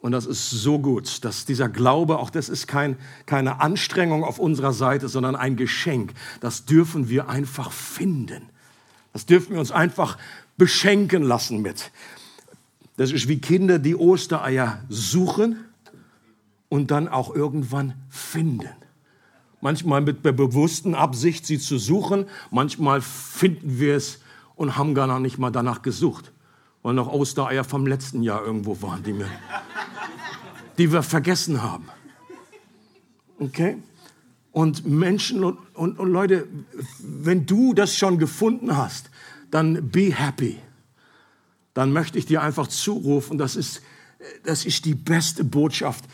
Und 0.00 0.12
das 0.12 0.24
ist 0.24 0.50
so 0.50 0.78
gut, 0.78 1.24
dass 1.24 1.44
dieser 1.44 1.68
Glaube, 1.68 2.18
auch 2.18 2.30
das 2.30 2.48
ist 2.48 2.66
kein, 2.66 2.96
keine 3.26 3.60
Anstrengung 3.60 4.24
auf 4.24 4.38
unserer 4.38 4.72
Seite, 4.72 5.08
sondern 5.08 5.36
ein 5.36 5.56
Geschenk. 5.56 6.14
Das 6.40 6.64
dürfen 6.64 7.10
wir 7.10 7.28
einfach 7.28 7.70
finden. 7.70 8.42
Das 9.12 9.26
dürfen 9.26 9.52
wir 9.52 9.60
uns 9.60 9.72
einfach 9.72 10.16
beschenken 10.56 11.22
lassen 11.22 11.60
mit. 11.60 11.90
Das 12.96 13.12
ist 13.12 13.28
wie 13.28 13.40
Kinder, 13.40 13.78
die 13.78 13.94
Ostereier 13.94 14.82
suchen 14.88 15.56
und 16.70 16.90
dann 16.90 17.08
auch 17.08 17.34
irgendwann 17.34 17.94
finden. 18.08 18.68
Manchmal 19.60 20.00
mit 20.00 20.24
der 20.24 20.32
bewussten 20.32 20.94
Absicht, 20.94 21.44
sie 21.44 21.58
zu 21.58 21.78
suchen. 21.78 22.24
Manchmal 22.50 23.02
finden 23.02 23.78
wir 23.78 23.96
es 23.96 24.20
und 24.56 24.76
haben 24.76 24.94
gar 24.94 25.20
nicht 25.20 25.38
mal 25.38 25.50
danach 25.50 25.82
gesucht, 25.82 26.32
weil 26.82 26.94
noch 26.94 27.08
Ostereier 27.08 27.64
vom 27.64 27.86
letzten 27.86 28.22
Jahr 28.22 28.42
irgendwo 28.44 28.80
waren, 28.80 29.02
die, 29.02 29.12
mir, 29.12 29.26
die 30.80 30.90
wir 30.92 31.02
vergessen 31.02 31.62
haben. 31.62 31.90
Okay? 33.38 33.76
Und 34.50 34.86
Menschen 34.86 35.44
und, 35.44 35.58
und, 35.74 35.98
und 35.98 36.10
Leute, 36.10 36.48
wenn 37.00 37.44
du 37.44 37.74
das 37.74 37.98
schon 37.98 38.18
gefunden 38.18 38.74
hast, 38.74 39.10
dann 39.50 39.90
be 39.90 40.14
happy. 40.14 40.58
Dann 41.74 41.92
möchte 41.92 42.18
ich 42.18 42.24
dir 42.24 42.40
einfach 42.40 42.66
zurufen, 42.66 43.36
das 43.36 43.56
ist, 43.56 43.82
das 44.44 44.64
ist 44.64 44.86
die 44.86 44.94
beste 44.94 45.44
Botschaft 45.44 46.06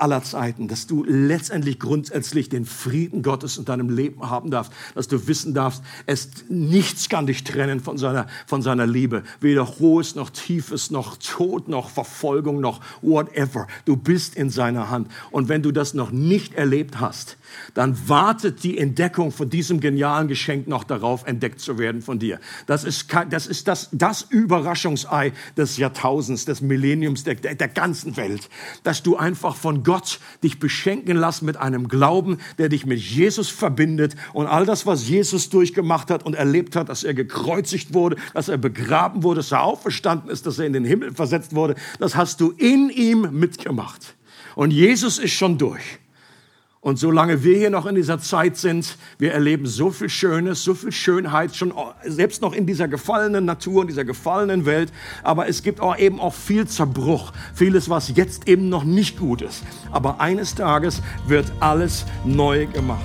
aller 0.00 0.22
Zeiten, 0.22 0.68
dass 0.68 0.86
du 0.86 1.04
letztendlich 1.04 1.78
grundsätzlich 1.78 2.48
den 2.48 2.64
Frieden 2.64 3.22
Gottes 3.22 3.58
in 3.58 3.64
deinem 3.64 3.90
Leben 3.90 4.28
haben 4.28 4.50
darfst, 4.50 4.72
dass 4.94 5.08
du 5.08 5.26
wissen 5.26 5.54
darfst, 5.54 5.82
es 6.06 6.28
nichts 6.48 7.08
kann 7.08 7.26
dich 7.26 7.44
trennen 7.44 7.80
von 7.80 7.98
seiner, 7.98 8.26
von 8.46 8.62
seiner 8.62 8.86
Liebe. 8.86 9.22
Weder 9.40 9.66
hohes 9.78 10.14
noch 10.14 10.30
tiefes, 10.30 10.90
noch 10.90 11.16
Tod, 11.16 11.68
noch 11.68 11.90
Verfolgung, 11.90 12.60
noch 12.60 12.80
whatever. 13.02 13.66
Du 13.84 13.96
bist 13.96 14.36
in 14.36 14.50
seiner 14.50 14.90
Hand. 14.90 15.08
Und 15.30 15.48
wenn 15.48 15.62
du 15.62 15.72
das 15.72 15.94
noch 15.94 16.10
nicht 16.10 16.54
erlebt 16.54 17.00
hast, 17.00 17.36
dann 17.74 18.08
wartet 18.08 18.62
die 18.64 18.78
Entdeckung 18.78 19.32
von 19.32 19.48
diesem 19.50 19.80
genialen 19.80 20.28
Geschenk 20.28 20.66
noch 20.66 20.84
darauf, 20.84 21.26
entdeckt 21.26 21.60
zu 21.60 21.78
werden 21.78 22.02
von 22.02 22.18
dir. 22.18 22.40
Das 22.66 22.84
ist, 22.84 23.06
das, 23.30 23.46
ist 23.46 23.68
das, 23.68 23.88
das 23.92 24.22
Überraschungsei 24.22 25.32
des 25.56 25.76
Jahrtausends, 25.76 26.44
des 26.44 26.60
Millenniums, 26.60 27.24
der, 27.24 27.34
der 27.34 27.68
ganzen 27.68 28.16
Welt, 28.16 28.48
dass 28.82 29.02
du 29.02 29.16
einfach 29.16 29.56
von 29.56 29.81
Gott 29.84 30.20
dich 30.42 30.58
beschenken 30.58 31.16
lässt 31.16 31.42
mit 31.42 31.56
einem 31.56 31.88
Glauben, 31.88 32.38
der 32.58 32.68
dich 32.68 32.86
mit 32.86 33.00
Jesus 33.00 33.48
verbindet 33.48 34.16
und 34.32 34.46
all 34.46 34.66
das, 34.66 34.86
was 34.86 35.08
Jesus 35.08 35.48
durchgemacht 35.50 36.10
hat 36.10 36.24
und 36.24 36.34
erlebt 36.34 36.76
hat, 36.76 36.88
dass 36.88 37.04
er 37.04 37.14
gekreuzigt 37.14 37.94
wurde, 37.94 38.16
dass 38.34 38.48
er 38.48 38.58
begraben 38.58 39.22
wurde, 39.22 39.40
dass 39.40 39.52
er 39.52 39.62
auferstanden 39.62 40.30
ist, 40.30 40.46
dass 40.46 40.58
er 40.58 40.66
in 40.66 40.72
den 40.72 40.84
Himmel 40.84 41.14
versetzt 41.14 41.54
wurde, 41.54 41.74
das 41.98 42.16
hast 42.16 42.40
du 42.40 42.50
in 42.50 42.90
ihm 42.90 43.28
mitgemacht. 43.32 44.16
Und 44.54 44.70
Jesus 44.70 45.18
ist 45.18 45.32
schon 45.32 45.58
durch. 45.58 46.01
Und 46.84 46.98
solange 46.98 47.44
wir 47.44 47.56
hier 47.56 47.70
noch 47.70 47.86
in 47.86 47.94
dieser 47.94 48.18
Zeit 48.18 48.56
sind, 48.56 48.96
wir 49.16 49.32
erleben 49.32 49.66
so 49.66 49.92
viel 49.92 50.08
Schönes, 50.08 50.64
so 50.64 50.74
viel 50.74 50.90
Schönheit, 50.90 51.54
schon 51.54 51.72
selbst 52.04 52.42
noch 52.42 52.52
in 52.52 52.66
dieser 52.66 52.88
gefallenen 52.88 53.44
Natur, 53.44 53.82
in 53.82 53.88
dieser 53.88 54.04
gefallenen 54.04 54.66
Welt. 54.66 54.92
Aber 55.22 55.46
es 55.46 55.62
gibt 55.62 55.78
auch 55.78 55.96
eben 55.96 56.18
auch 56.18 56.34
viel 56.34 56.66
Zerbruch, 56.66 57.32
vieles, 57.54 57.88
was 57.88 58.16
jetzt 58.16 58.48
eben 58.48 58.68
noch 58.68 58.82
nicht 58.82 59.16
gut 59.16 59.42
ist. 59.42 59.62
Aber 59.92 60.20
eines 60.20 60.56
Tages 60.56 61.02
wird 61.28 61.52
alles 61.60 62.04
neu 62.24 62.66
gemacht. 62.66 63.04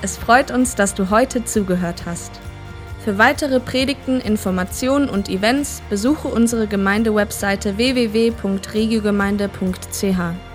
Es 0.00 0.16
freut 0.16 0.50
uns, 0.50 0.76
dass 0.76 0.94
du 0.94 1.10
heute 1.10 1.44
zugehört 1.44 2.06
hast. 2.06 2.40
Für 3.04 3.18
weitere 3.18 3.60
Predigten, 3.60 4.18
Informationen 4.18 5.10
und 5.10 5.28
Events 5.28 5.82
besuche 5.90 6.28
unsere 6.28 6.66
Gemeindewebseite 6.66 7.76
www.regiogemeinde.ch. 7.76 10.53